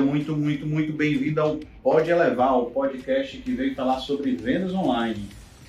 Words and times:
Seja 0.00 0.12
muito, 0.12 0.34
muito, 0.34 0.66
muito 0.66 0.92
bem-vindo 0.94 1.40
ao 1.40 1.60
Pode 1.82 2.10
Elevar, 2.10 2.58
o 2.58 2.70
podcast 2.70 3.36
que 3.36 3.52
veio 3.52 3.74
falar 3.74 4.00
sobre 4.00 4.34
vendas 4.34 4.72
online. 4.72 5.28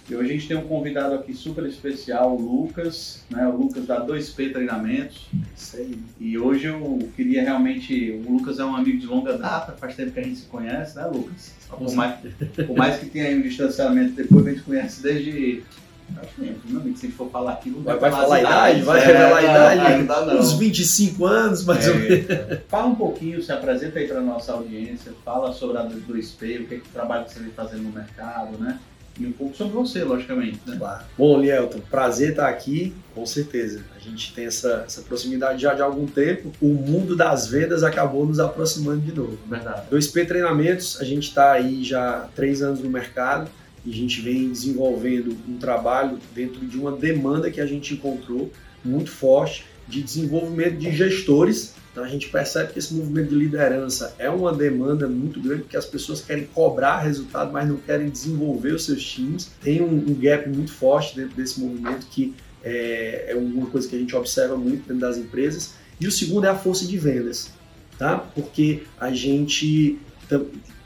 E 0.09 0.15
hoje 0.15 0.29
a 0.29 0.33
gente 0.33 0.47
tem 0.47 0.57
um 0.57 0.67
convidado 0.67 1.15
aqui 1.15 1.33
super 1.33 1.65
especial, 1.65 2.37
o 2.37 2.41
Lucas, 2.41 3.25
né? 3.29 3.45
O 3.47 3.57
Lucas 3.57 3.85
da 3.85 4.05
2P 4.05 4.53
Treinamentos. 4.53 5.27
Aí. 5.73 5.99
E 6.17 6.37
hoje 6.37 6.67
eu 6.67 6.99
queria 7.15 7.43
realmente. 7.43 8.11
O 8.25 8.31
Lucas 8.31 8.59
é 8.59 8.63
um 8.63 8.73
amigo 8.73 8.99
de 8.99 9.05
longa 9.05 9.37
data, 9.37 9.73
faz 9.73 9.95
tempo 9.95 10.11
que 10.11 10.19
a 10.21 10.23
gente 10.23 10.39
se 10.39 10.45
conhece, 10.45 10.95
né, 10.95 11.05
Lucas? 11.07 11.53
Por 11.69 11.93
mais, 11.93 12.19
por 12.67 12.77
mais 12.77 12.99
que 12.99 13.07
tenha 13.07 13.25
aí 13.25 13.37
um 13.37 13.41
distanciamento 13.41 14.13
depois, 14.13 14.47
a 14.47 14.51
gente 14.51 14.63
conhece 14.63 15.03
desde 15.03 15.63
Acho 16.21 16.35
que 16.35 16.55
não, 16.65 16.81
se 16.81 16.87
a 16.87 16.91
gente 16.91 17.11
for 17.11 17.29
falar 17.29 17.53
aqui, 17.53 17.69
não 17.69 17.81
vai, 17.81 17.97
vai 17.97 18.11
falar 18.11 18.35
a 18.35 18.39
idade, 18.39 18.81
vai 18.81 19.05
revelar 19.05 19.37
a 19.37 19.43
idade, 19.43 19.93
ainda 19.93 20.25
não. 20.25 20.39
uns 20.39 20.53
25 20.53 21.25
anos, 21.25 21.65
mais 21.65 21.87
é, 21.87 21.91
ou 21.91 21.97
menos. 21.97 22.27
Fala 22.67 22.87
um 22.87 22.95
pouquinho, 22.95 23.41
se 23.41 23.51
apresenta 23.51 23.99
aí 23.99 24.07
para 24.07 24.21
nossa 24.21 24.53
audiência, 24.53 25.11
fala 25.23 25.53
sobre 25.53 25.77
a 25.77 25.85
2P, 25.85 26.61
o 26.61 26.67
que 26.67 26.75
é 26.75 26.77
que 26.79 26.87
o 26.87 26.91
trabalho 26.93 27.25
que 27.25 27.33
você 27.33 27.39
vem 27.39 27.51
fazendo 27.51 27.83
no 27.83 27.91
mercado, 27.91 28.57
né? 28.57 28.79
E 29.19 29.25
um 29.25 29.31
pouco 29.31 29.55
sobre 29.55 29.73
você, 29.73 30.03
logicamente. 30.03 30.59
Né? 30.65 30.77
Claro. 30.77 31.03
Bom, 31.17 31.39
Lielton, 31.39 31.79
prazer 31.91 32.31
estar 32.31 32.47
aqui, 32.47 32.95
com 33.13 33.25
certeza. 33.25 33.83
A 33.95 33.99
gente 33.99 34.33
tem 34.33 34.45
essa, 34.45 34.83
essa 34.85 35.01
proximidade 35.01 35.61
já 35.61 35.73
de 35.73 35.81
algum 35.81 36.07
tempo. 36.07 36.51
O 36.61 36.69
mundo 36.69 37.15
das 37.15 37.45
vendas 37.45 37.83
acabou 37.83 38.25
nos 38.25 38.39
aproximando 38.39 39.01
de 39.01 39.13
novo. 39.13 39.37
Verdade. 39.47 39.83
2P 39.91 40.27
Treinamentos, 40.27 40.99
a 40.99 41.03
gente 41.03 41.27
está 41.27 41.51
aí 41.51 41.83
já 41.83 42.29
três 42.33 42.61
anos 42.61 42.79
no 42.79 42.89
mercado 42.89 43.49
e 43.85 43.91
a 43.91 43.93
gente 43.93 44.21
vem 44.21 44.49
desenvolvendo 44.49 45.35
um 45.47 45.57
trabalho 45.57 46.19
dentro 46.35 46.65
de 46.65 46.77
uma 46.77 46.91
demanda 46.91 47.49
que 47.49 47.59
a 47.59 47.65
gente 47.65 47.93
encontrou 47.93 48.51
muito 48.83 49.09
forte 49.09 49.65
de 49.87 50.01
desenvolvimento 50.01 50.77
de 50.77 50.95
gestores. 50.95 51.73
Então 51.91 52.03
a 52.03 52.07
gente 52.07 52.29
percebe 52.29 52.71
que 52.71 52.79
esse 52.79 52.93
movimento 52.93 53.29
de 53.29 53.35
liderança 53.35 54.15
é 54.17 54.29
uma 54.29 54.53
demanda 54.53 55.07
muito 55.07 55.41
grande, 55.41 55.63
porque 55.63 55.75
as 55.75 55.85
pessoas 55.85 56.21
querem 56.21 56.45
cobrar 56.45 56.99
resultado, 56.99 57.51
mas 57.51 57.67
não 57.67 57.77
querem 57.77 58.09
desenvolver 58.09 58.73
os 58.73 58.85
seus 58.85 59.03
times. 59.03 59.51
Tem 59.61 59.81
um, 59.81 59.93
um 59.93 60.13
gap 60.13 60.47
muito 60.47 60.71
forte 60.71 61.15
dentro 61.15 61.35
desse 61.35 61.59
movimento 61.59 62.05
que 62.07 62.33
é, 62.63 63.25
é 63.29 63.35
uma 63.35 63.65
coisa 63.65 63.87
que 63.87 63.95
a 63.95 63.99
gente 63.99 64.15
observa 64.15 64.55
muito 64.55 64.87
dentro 64.87 64.99
das 64.99 65.17
empresas. 65.17 65.73
E 65.99 66.07
o 66.07 66.11
segundo 66.11 66.45
é 66.45 66.49
a 66.49 66.55
força 66.55 66.85
de 66.85 66.97
vendas, 66.97 67.49
tá? 67.97 68.17
Porque 68.17 68.83
a 68.99 69.11
gente, 69.11 69.99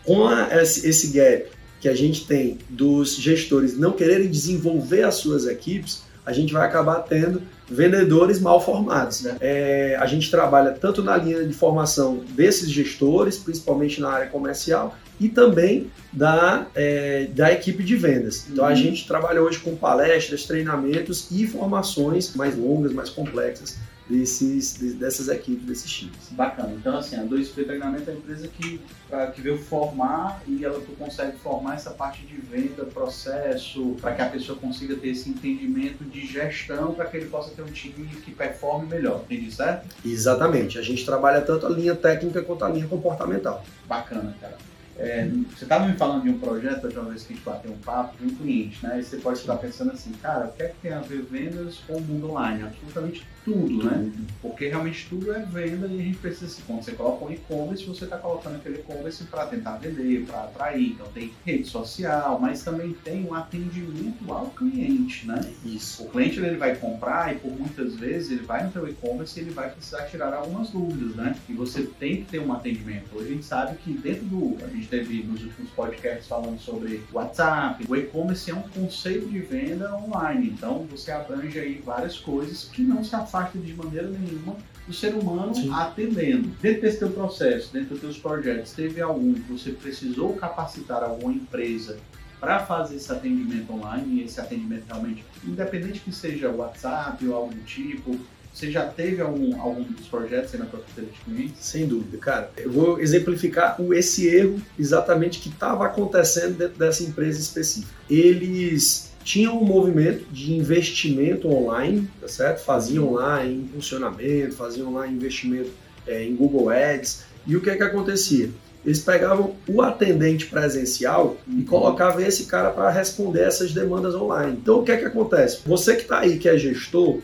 com 0.03 0.29
esse 0.63 1.07
gap 1.07 1.54
que 1.85 1.89
a 1.89 1.93
gente 1.93 2.25
tem 2.25 2.57
dos 2.67 3.15
gestores 3.15 3.77
não 3.77 3.91
quererem 3.91 4.27
desenvolver 4.27 5.03
as 5.03 5.17
suas 5.17 5.45
equipes, 5.45 6.01
a 6.25 6.33
gente 6.33 6.51
vai 6.51 6.65
acabar 6.65 7.01
tendo 7.01 7.43
vendedores 7.69 8.39
mal 8.39 8.59
formados. 8.59 9.21
Né? 9.21 9.37
É, 9.39 9.95
a 9.99 10.07
gente 10.07 10.31
trabalha 10.31 10.71
tanto 10.71 11.03
na 11.03 11.15
linha 11.15 11.45
de 11.45 11.53
formação 11.53 12.23
desses 12.29 12.71
gestores, 12.71 13.37
principalmente 13.37 14.01
na 14.01 14.09
área 14.09 14.25
comercial, 14.25 14.97
e 15.19 15.29
também 15.29 15.91
da, 16.11 16.65
é, 16.73 17.27
da 17.31 17.51
equipe 17.51 17.83
de 17.83 17.95
vendas. 17.95 18.47
Então 18.49 18.65
uhum. 18.65 18.71
a 18.71 18.73
gente 18.73 19.05
trabalha 19.07 19.43
hoje 19.43 19.59
com 19.59 19.75
palestras, 19.75 20.43
treinamentos 20.43 21.27
e 21.29 21.45
formações 21.45 22.33
mais 22.35 22.57
longas, 22.57 22.93
mais 22.93 23.11
complexas 23.11 23.77
desses, 24.09 24.75
dessas 24.95 25.27
equipes, 25.27 25.65
desses 25.65 25.89
times. 25.89 26.15
Bacana. 26.31 26.73
Então, 26.73 26.97
assim, 26.97 27.15
a 27.15 27.23
2P 27.23 27.65
Treinamento 27.65 28.09
é 28.09 28.13
a 28.13 28.15
empresa 28.15 28.47
que, 28.47 28.79
pra, 29.09 29.27
que 29.27 29.41
veio 29.41 29.57
formar 29.57 30.41
e 30.47 30.63
ela 30.63 30.79
tu 30.79 30.91
consegue 30.93 31.37
formar 31.37 31.75
essa 31.75 31.91
parte 31.91 32.25
de 32.25 32.35
venda, 32.35 32.85
processo, 32.85 33.95
para 33.99 34.13
que 34.13 34.21
a 34.21 34.29
pessoa 34.29 34.57
consiga 34.57 34.95
ter 34.95 35.09
esse 35.09 35.29
entendimento 35.29 36.03
de 36.03 36.25
gestão 36.25 36.93
para 36.93 37.05
que 37.05 37.17
ele 37.17 37.27
possa 37.27 37.51
ter 37.55 37.63
um 37.63 37.71
time 37.71 38.07
que 38.07 38.31
performe 38.31 38.87
melhor. 38.87 39.21
Entendi 39.25 39.51
certo? 39.51 39.87
Exatamente. 40.05 40.77
A 40.77 40.81
gente 40.81 41.03
trabalha 41.03 41.41
tanto 41.41 41.65
a 41.65 41.69
linha 41.69 41.95
técnica 41.95 42.41
quanto 42.43 42.63
a 42.63 42.69
linha 42.69 42.87
comportamental. 42.87 43.63
Bacana, 43.87 44.35
cara. 44.39 44.57
É, 44.97 45.27
você 45.53 45.65
estava 45.65 45.85
me 45.87 45.97
falando 45.97 46.23
de 46.23 46.29
um 46.29 46.39
projeto, 46.39 46.83
a 46.83 46.87
última 46.87 47.03
vez 47.05 47.23
que 47.23 47.33
a 47.33 47.35
gente 47.35 47.45
bateu 47.45 47.71
um 47.71 47.77
papo, 47.79 48.17
de 48.17 48.25
um 48.31 48.35
cliente, 48.35 48.85
né? 48.85 48.97
E 48.99 49.03
você 49.03 49.17
pode 49.17 49.39
estar 49.39 49.57
pensando 49.57 49.91
assim, 49.91 50.11
cara, 50.21 50.45
o 50.45 50.53
que 50.53 50.63
é 50.63 50.67
que 50.69 50.75
tem 50.81 50.93
a 50.93 51.01
ver 51.01 51.21
vendas 51.23 51.79
com 51.85 51.97
o 51.97 52.01
mundo 52.01 52.31
online? 52.31 52.63
Absolutamente 52.63 53.25
tudo, 53.45 53.83
né? 53.83 54.11
Porque 54.41 54.67
realmente 54.67 55.07
tudo 55.07 55.31
é 55.31 55.39
venda 55.39 55.87
e 55.87 55.99
a 55.99 56.03
gente 56.03 56.17
precisa, 56.17 56.47
assim, 56.47 56.63
quando 56.65 56.83
você 56.83 56.91
coloca 56.93 57.25
um 57.25 57.31
e-commerce, 57.31 57.85
você 57.85 58.05
está 58.05 58.17
colocando 58.17 58.55
aquele 58.55 58.79
e-commerce 58.79 59.23
para 59.25 59.45
tentar 59.45 59.77
vender, 59.77 60.25
para 60.25 60.43
atrair. 60.45 60.93
Então 60.93 61.05
tem 61.13 61.31
rede 61.45 61.67
social, 61.67 62.39
mas 62.39 62.63
também 62.63 62.93
tem 63.03 63.23
um 63.23 63.33
atendimento 63.35 64.33
ao 64.33 64.47
cliente, 64.47 65.27
né? 65.27 65.39
Isso. 65.63 66.03
O 66.03 66.09
cliente 66.09 66.39
ele 66.39 66.57
vai 66.57 66.75
comprar 66.75 67.33
e 67.33 67.37
por 67.37 67.51
muitas 67.51 67.95
vezes 67.95 68.31
ele 68.31 68.43
vai 68.43 68.65
no 68.65 68.71
seu 68.71 68.87
e-commerce 68.89 69.39
e 69.39 69.43
ele 69.43 69.51
vai 69.51 69.69
precisar 69.69 70.03
tirar 70.05 70.33
algumas 70.33 70.71
dúvidas, 70.71 71.15
né? 71.15 71.35
E 71.47 71.53
você 71.53 71.83
tem 71.83 72.17
que 72.17 72.31
ter 72.31 72.39
um 72.39 72.51
atendimento. 72.51 73.15
Hoje 73.15 73.27
a 73.27 73.33
gente 73.33 73.45
sabe 73.45 73.77
que 73.77 73.93
dentro 73.93 74.25
do. 74.25 74.55
A 74.65 74.67
gente 74.67 74.87
teve 74.87 75.23
nos 75.23 75.43
últimos 75.43 75.69
podcasts 75.71 76.27
falando 76.27 76.59
sobre 76.59 77.03
WhatsApp, 77.13 77.85
o 77.87 77.95
e-commerce 77.95 78.49
é 78.49 78.55
um 78.55 78.63
conceito 78.63 79.27
de 79.27 79.39
venda 79.39 79.95
online. 79.95 80.49
Então 80.49 80.87
você 80.89 81.11
abrange 81.11 81.59
aí 81.59 81.81
várias 81.85 82.17
coisas 82.17 82.63
que 82.63 82.81
não 82.81 83.03
se 83.03 83.15
afastam 83.15 83.34
afasta 83.35 83.59
de 83.59 83.73
maneira 83.73 84.07
nenhuma 84.07 84.55
do 84.87 84.93
ser 84.93 85.13
humano 85.13 85.53
Sim. 85.53 85.71
atendendo. 85.73 86.49
Dentro 86.61 86.81
desse 86.81 86.99
teu 86.99 87.09
processo, 87.09 87.73
dentro 87.73 87.89
dos 87.89 87.99
teus 87.99 88.17
projetos, 88.17 88.71
teve 88.71 89.01
algum 89.01 89.33
que 89.33 89.51
você 89.51 89.71
precisou 89.71 90.33
capacitar 90.33 91.03
alguma 91.03 91.33
empresa 91.33 91.97
para 92.39 92.59
fazer 92.59 92.97
esse 92.97 93.11
atendimento 93.11 93.73
online, 93.73 94.21
e 94.21 94.23
esse 94.23 94.39
atendimento 94.39 94.83
realmente, 94.87 95.25
independente 95.43 95.99
que 95.99 96.11
seja 96.11 96.49
WhatsApp 96.49 97.25
ou 97.27 97.35
algum 97.35 97.57
tipo, 97.65 98.19
você 98.53 98.71
já 98.71 98.85
teve 98.85 99.21
algum, 99.21 99.59
algum 99.59 99.83
dos 99.83 100.07
projetos 100.07 100.53
aí 100.53 100.59
na 100.59 100.65
tua 100.65 100.79
carteira 100.79 101.09
de 101.11 101.19
clientes? 101.21 101.65
Sem 101.65 101.87
dúvida, 101.87 102.17
cara. 102.17 102.51
Eu 102.55 102.71
vou 102.71 102.99
exemplificar 102.99 103.75
esse 103.93 104.27
erro 104.27 104.61
exatamente 104.77 105.39
que 105.39 105.49
estava 105.49 105.85
acontecendo 105.85 106.57
dentro 106.57 106.77
dessa 106.77 107.03
empresa 107.03 107.39
específica. 107.39 107.91
Eles 108.09 109.14
tinham 109.25 109.59
um 109.59 109.65
movimento 109.65 110.23
de 110.31 110.53
investimento 110.53 111.51
online, 111.51 112.07
tá 112.21 112.27
certo? 112.27 112.63
Faziam 112.63 113.11
lá 113.11 113.43
impulsionamento, 113.43 114.55
faziam 114.55 114.93
lá 114.93 115.07
investimento 115.07 115.71
é, 116.05 116.23
em 116.23 116.35
Google 116.35 116.69
Ads. 116.69 117.25
E 117.47 117.57
o 117.57 117.61
que 117.61 117.71
é 117.71 117.75
que 117.75 117.81
acontecia? 117.81 118.51
Eles 118.85 118.99
pegavam 118.99 119.55
o 119.67 119.81
atendente 119.81 120.45
presencial 120.45 121.37
e 121.47 121.63
colocavam 121.63 122.21
esse 122.21 122.45
cara 122.45 122.69
para 122.69 122.91
responder 122.91 123.41
essas 123.41 123.73
demandas 123.73 124.13
online. 124.13 124.59
Então 124.61 124.81
o 124.81 124.83
que 124.83 124.91
é 124.91 124.97
que 124.97 125.05
acontece? 125.05 125.61
Você 125.65 125.95
que 125.95 126.03
está 126.03 126.19
aí, 126.19 126.37
que 126.37 126.47
é 126.47 126.55
gestor, 126.55 127.19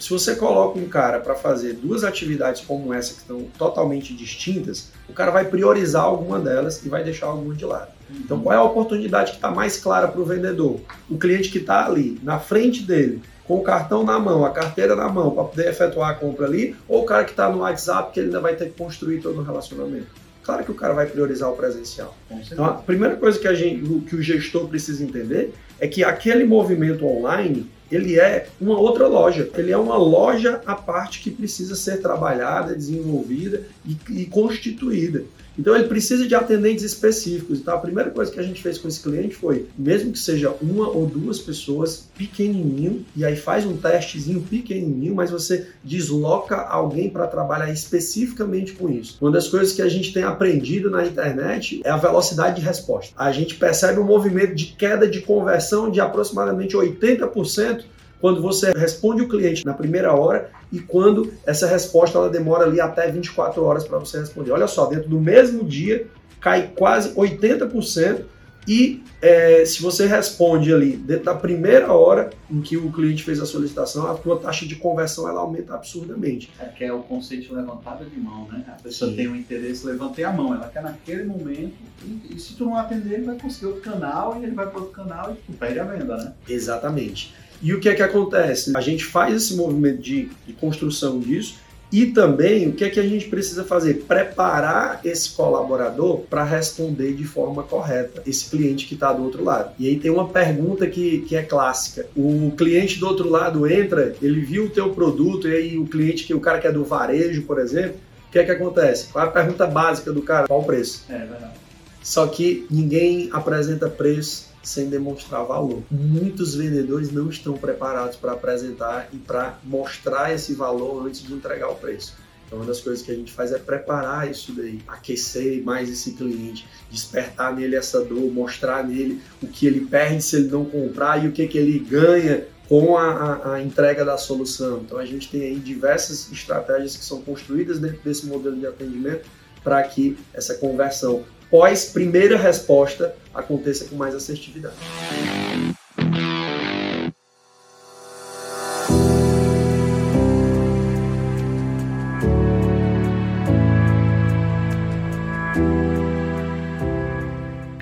se 0.00 0.08
você 0.08 0.34
coloca 0.36 0.78
um 0.78 0.88
cara 0.88 1.20
para 1.20 1.34
fazer 1.34 1.74
duas 1.74 2.04
atividades 2.04 2.62
como 2.62 2.94
essa 2.94 3.12
que 3.12 3.20
estão 3.20 3.42
totalmente 3.58 4.14
distintas, 4.14 4.88
o 5.06 5.12
cara 5.12 5.30
vai 5.30 5.44
priorizar 5.44 6.04
alguma 6.04 6.40
delas 6.40 6.82
e 6.86 6.88
vai 6.88 7.04
deixar 7.04 7.26
alguma 7.26 7.54
de 7.54 7.66
lado. 7.66 7.92
Então, 8.10 8.40
qual 8.40 8.54
é 8.54 8.58
a 8.58 8.62
oportunidade 8.62 9.32
que 9.32 9.36
está 9.38 9.50
mais 9.50 9.78
clara 9.78 10.08
para 10.08 10.20
o 10.20 10.24
vendedor? 10.24 10.80
O 11.08 11.18
cliente 11.18 11.50
que 11.50 11.58
está 11.58 11.86
ali, 11.86 12.18
na 12.22 12.38
frente 12.38 12.82
dele, 12.82 13.22
com 13.44 13.56
o 13.56 13.62
cartão 13.62 14.04
na 14.04 14.18
mão, 14.18 14.44
a 14.44 14.50
carteira 14.50 14.94
na 14.94 15.08
mão, 15.08 15.30
para 15.30 15.44
poder 15.44 15.68
efetuar 15.68 16.10
a 16.10 16.14
compra 16.14 16.46
ali, 16.46 16.76
ou 16.88 17.02
o 17.02 17.06
cara 17.06 17.24
que 17.24 17.30
está 17.30 17.50
no 17.50 17.58
WhatsApp, 17.58 18.12
que 18.12 18.20
ele 18.20 18.28
ainda 18.28 18.40
vai 18.40 18.56
ter 18.56 18.66
que 18.66 18.82
construir 18.82 19.20
todo 19.20 19.40
o 19.40 19.42
relacionamento? 19.42 20.06
Claro 20.42 20.62
que 20.62 20.70
o 20.70 20.74
cara 20.74 20.92
vai 20.92 21.06
priorizar 21.06 21.50
o 21.50 21.56
presencial. 21.56 22.14
Então, 22.30 22.64
a 22.64 22.74
primeira 22.74 23.16
coisa 23.16 23.38
que, 23.38 23.48
a 23.48 23.54
gente, 23.54 23.82
que 24.00 24.14
o 24.14 24.22
gestor 24.22 24.68
precisa 24.68 25.02
entender 25.02 25.54
é 25.80 25.88
que 25.88 26.04
aquele 26.04 26.44
movimento 26.44 27.06
online 27.06 27.66
ele 27.90 28.18
é 28.18 28.48
uma 28.60 28.78
outra 28.78 29.06
loja. 29.06 29.48
Ele 29.56 29.70
é 29.70 29.76
uma 29.76 29.96
loja 29.96 30.60
à 30.66 30.74
parte 30.74 31.20
que 31.20 31.30
precisa 31.30 31.74
ser 31.74 31.98
trabalhada, 32.02 32.74
desenvolvida 32.74 33.62
e, 33.86 33.96
e 34.10 34.26
constituída. 34.26 35.24
Então 35.58 35.74
ele 35.74 35.88
precisa 35.88 36.26
de 36.26 36.34
atendentes 36.34 36.84
específicos. 36.84 37.58
Então 37.58 37.74
a 37.74 37.78
primeira 37.78 38.10
coisa 38.10 38.30
que 38.30 38.40
a 38.40 38.42
gente 38.42 38.62
fez 38.62 38.78
com 38.78 38.88
esse 38.88 39.00
cliente 39.00 39.34
foi, 39.34 39.66
mesmo 39.78 40.12
que 40.12 40.18
seja 40.18 40.54
uma 40.60 40.88
ou 40.88 41.06
duas 41.06 41.38
pessoas, 41.38 42.08
pequenininho, 42.16 43.04
e 43.16 43.24
aí 43.24 43.36
faz 43.36 43.64
um 43.64 43.76
testezinho 43.76 44.40
pequenininho, 44.42 45.14
mas 45.14 45.30
você 45.30 45.68
desloca 45.82 46.56
alguém 46.56 47.08
para 47.10 47.26
trabalhar 47.26 47.70
especificamente 47.70 48.72
com 48.72 48.88
isso. 48.88 49.18
Uma 49.20 49.30
das 49.30 49.48
coisas 49.48 49.72
que 49.72 49.82
a 49.82 49.88
gente 49.88 50.12
tem 50.12 50.22
aprendido 50.22 50.90
na 50.90 51.06
internet 51.06 51.80
é 51.84 51.90
a 51.90 51.96
velocidade 51.96 52.60
de 52.60 52.66
resposta. 52.66 53.14
A 53.16 53.32
gente 53.32 53.54
percebe 53.56 54.00
um 54.00 54.04
movimento 54.04 54.54
de 54.54 54.66
queda 54.66 55.06
de 55.06 55.20
conversão 55.20 55.90
de 55.90 56.00
aproximadamente 56.00 56.76
80% 56.76 57.84
quando 58.20 58.40
você 58.40 58.72
responde 58.72 59.22
o 59.22 59.28
cliente 59.28 59.64
na 59.64 59.74
primeira 59.74 60.14
hora 60.14 60.50
e 60.72 60.78
quando 60.78 61.32
essa 61.46 61.66
resposta 61.66 62.18
ela 62.18 62.30
demora 62.30 62.64
ali 62.64 62.80
até 62.80 63.10
24 63.10 63.62
horas 63.62 63.84
para 63.84 63.98
você 63.98 64.18
responder. 64.18 64.50
Olha 64.52 64.66
só, 64.66 64.86
dentro 64.86 65.08
do 65.08 65.20
mesmo 65.20 65.64
dia 65.64 66.06
cai 66.40 66.72
quase 66.74 67.14
80% 67.14 68.24
e 68.66 69.02
é, 69.20 69.64
se 69.64 69.82
você 69.82 70.06
responde 70.06 70.72
ali 70.72 70.96
dentro 70.96 71.24
da 71.24 71.34
primeira 71.34 71.92
hora 71.92 72.30
em 72.50 72.60
que 72.60 72.76
o 72.76 72.90
cliente 72.90 73.22
fez 73.22 73.40
a 73.40 73.46
solicitação, 73.46 74.10
a 74.10 74.14
tua 74.14 74.38
taxa 74.38 74.66
de 74.66 74.76
conversão 74.76 75.28
ela 75.28 75.40
aumenta 75.40 75.74
absurdamente. 75.74 76.50
É 76.58 76.66
que 76.66 76.84
é 76.84 76.92
o 76.92 77.02
conceito 77.02 77.48
de 77.48 77.54
levantada 77.54 78.04
de 78.04 78.18
mão, 78.18 78.48
né? 78.48 78.64
A 78.68 78.82
pessoa 78.82 79.10
Sim. 79.10 79.16
tem 79.16 79.28
um 79.28 79.36
interesse, 79.36 79.86
levantei 79.86 80.24
a 80.24 80.32
mão, 80.32 80.54
ela 80.54 80.68
quer 80.68 80.82
naquele 80.82 81.24
momento 81.24 81.74
e, 82.04 82.34
e, 82.34 82.40
se 82.40 82.54
tu 82.54 82.64
não 82.64 82.76
atender, 82.76 83.14
ele 83.14 83.24
vai 83.24 83.38
conseguir 83.38 83.66
outro 83.66 83.82
canal 83.82 84.38
e 84.40 84.44
ele 84.44 84.54
vai 84.54 84.66
para 84.66 84.78
outro 84.78 84.92
canal 84.92 85.32
e 85.32 85.34
tu 85.34 85.56
perde 85.58 85.78
a 85.78 85.84
venda, 85.84 86.16
né? 86.16 86.32
Exatamente. 86.48 87.34
E 87.64 87.72
o 87.72 87.80
que 87.80 87.88
é 87.88 87.94
que 87.94 88.02
acontece? 88.02 88.72
A 88.76 88.80
gente 88.82 89.06
faz 89.06 89.34
esse 89.34 89.56
movimento 89.56 90.02
de, 90.02 90.28
de 90.46 90.52
construção 90.52 91.18
disso 91.18 91.54
E 91.90 92.06
também 92.06 92.68
o 92.68 92.72
que 92.72 92.84
é 92.84 92.90
que 92.90 93.00
a 93.00 93.06
gente 93.08 93.26
precisa 93.28 93.64
fazer? 93.64 94.04
Preparar 94.06 95.00
esse 95.02 95.30
colaborador 95.30 96.18
para 96.28 96.44
responder 96.44 97.14
de 97.14 97.24
forma 97.24 97.62
correta 97.62 98.22
esse 98.26 98.50
cliente 98.50 98.86
que 98.86 98.94
está 98.94 99.12
do 99.12 99.22
outro 99.22 99.42
lado. 99.42 99.72
E 99.78 99.88
aí 99.88 99.96
tem 99.98 100.10
uma 100.10 100.28
pergunta 100.28 100.86
que, 100.86 101.20
que 101.20 101.36
é 101.36 101.42
clássica. 101.42 102.06
O 102.14 102.52
cliente 102.54 102.98
do 102.98 103.06
outro 103.06 103.30
lado 103.30 103.66
entra, 103.66 104.14
ele 104.20 104.40
viu 104.40 104.64
o 104.64 104.70
teu 104.70 104.90
produto 104.90 105.48
e 105.48 105.54
aí 105.54 105.78
o 105.78 105.86
cliente 105.86 106.24
que 106.24 106.34
o 106.34 106.40
cara 106.40 106.58
que 106.58 106.66
é 106.66 106.72
do 106.72 106.84
varejo, 106.84 107.42
por 107.42 107.58
exemplo, 107.58 107.96
o 108.28 108.32
que 108.32 108.40
é 108.40 108.44
que 108.44 108.50
acontece? 108.50 109.08
Qual 109.10 109.24
é 109.24 109.28
a 109.28 109.30
pergunta 109.30 109.66
básica 109.66 110.12
do 110.12 110.20
cara? 110.20 110.48
Qual 110.48 110.60
o 110.60 110.64
preço? 110.64 111.04
É 111.08 111.18
verdade. 111.18 111.63
Só 112.04 112.26
que 112.26 112.66
ninguém 112.70 113.30
apresenta 113.32 113.88
preço 113.88 114.50
sem 114.62 114.90
demonstrar 114.90 115.42
valor. 115.46 115.82
Muitos 115.90 116.54
vendedores 116.54 117.10
não 117.10 117.30
estão 117.30 117.54
preparados 117.54 118.14
para 118.16 118.32
apresentar 118.32 119.08
e 119.10 119.16
para 119.16 119.58
mostrar 119.64 120.32
esse 120.32 120.52
valor 120.52 121.06
antes 121.06 121.22
de 121.22 121.32
entregar 121.32 121.70
o 121.70 121.76
preço. 121.76 122.14
Então, 122.46 122.58
uma 122.58 122.66
das 122.66 122.82
coisas 122.82 123.02
que 123.02 123.10
a 123.10 123.14
gente 123.14 123.32
faz 123.32 123.52
é 123.52 123.58
preparar 123.58 124.30
isso 124.30 124.52
daí, 124.52 124.82
aquecer 124.86 125.64
mais 125.64 125.88
esse 125.88 126.12
cliente, 126.12 126.66
despertar 126.90 127.56
nele 127.56 127.74
essa 127.74 128.04
dor, 128.04 128.30
mostrar 128.30 128.86
nele 128.86 129.22
o 129.42 129.46
que 129.46 129.66
ele 129.66 129.86
perde 129.86 130.22
se 130.22 130.36
ele 130.36 130.48
não 130.48 130.66
comprar 130.66 131.24
e 131.24 131.28
o 131.28 131.32
que, 131.32 131.48
que 131.48 131.56
ele 131.56 131.78
ganha 131.78 132.46
com 132.68 132.98
a, 132.98 133.12
a, 133.12 133.54
a, 133.54 133.62
entrega 133.62 134.04
da 134.04 134.18
solução. 134.18 134.82
Então 134.84 134.98
a 134.98 135.06
gente 135.06 135.30
tem 135.30 135.40
aí 135.40 135.56
diversas 135.56 136.30
estratégias 136.30 136.98
que 136.98 137.04
são 137.04 137.22
construídas 137.22 137.78
dentro 137.78 138.00
desse 138.04 138.26
modelo 138.26 138.56
de 138.56 138.66
atendimento 138.66 139.26
para 139.64 139.82
que 139.82 140.16
essa 140.34 140.54
conversão 140.54 141.24
pós 141.54 141.84
primeira 141.84 142.36
resposta 142.36 143.14
aconteça 143.32 143.84
com 143.84 143.94
mais 143.94 144.12
assertividade. 144.12 144.74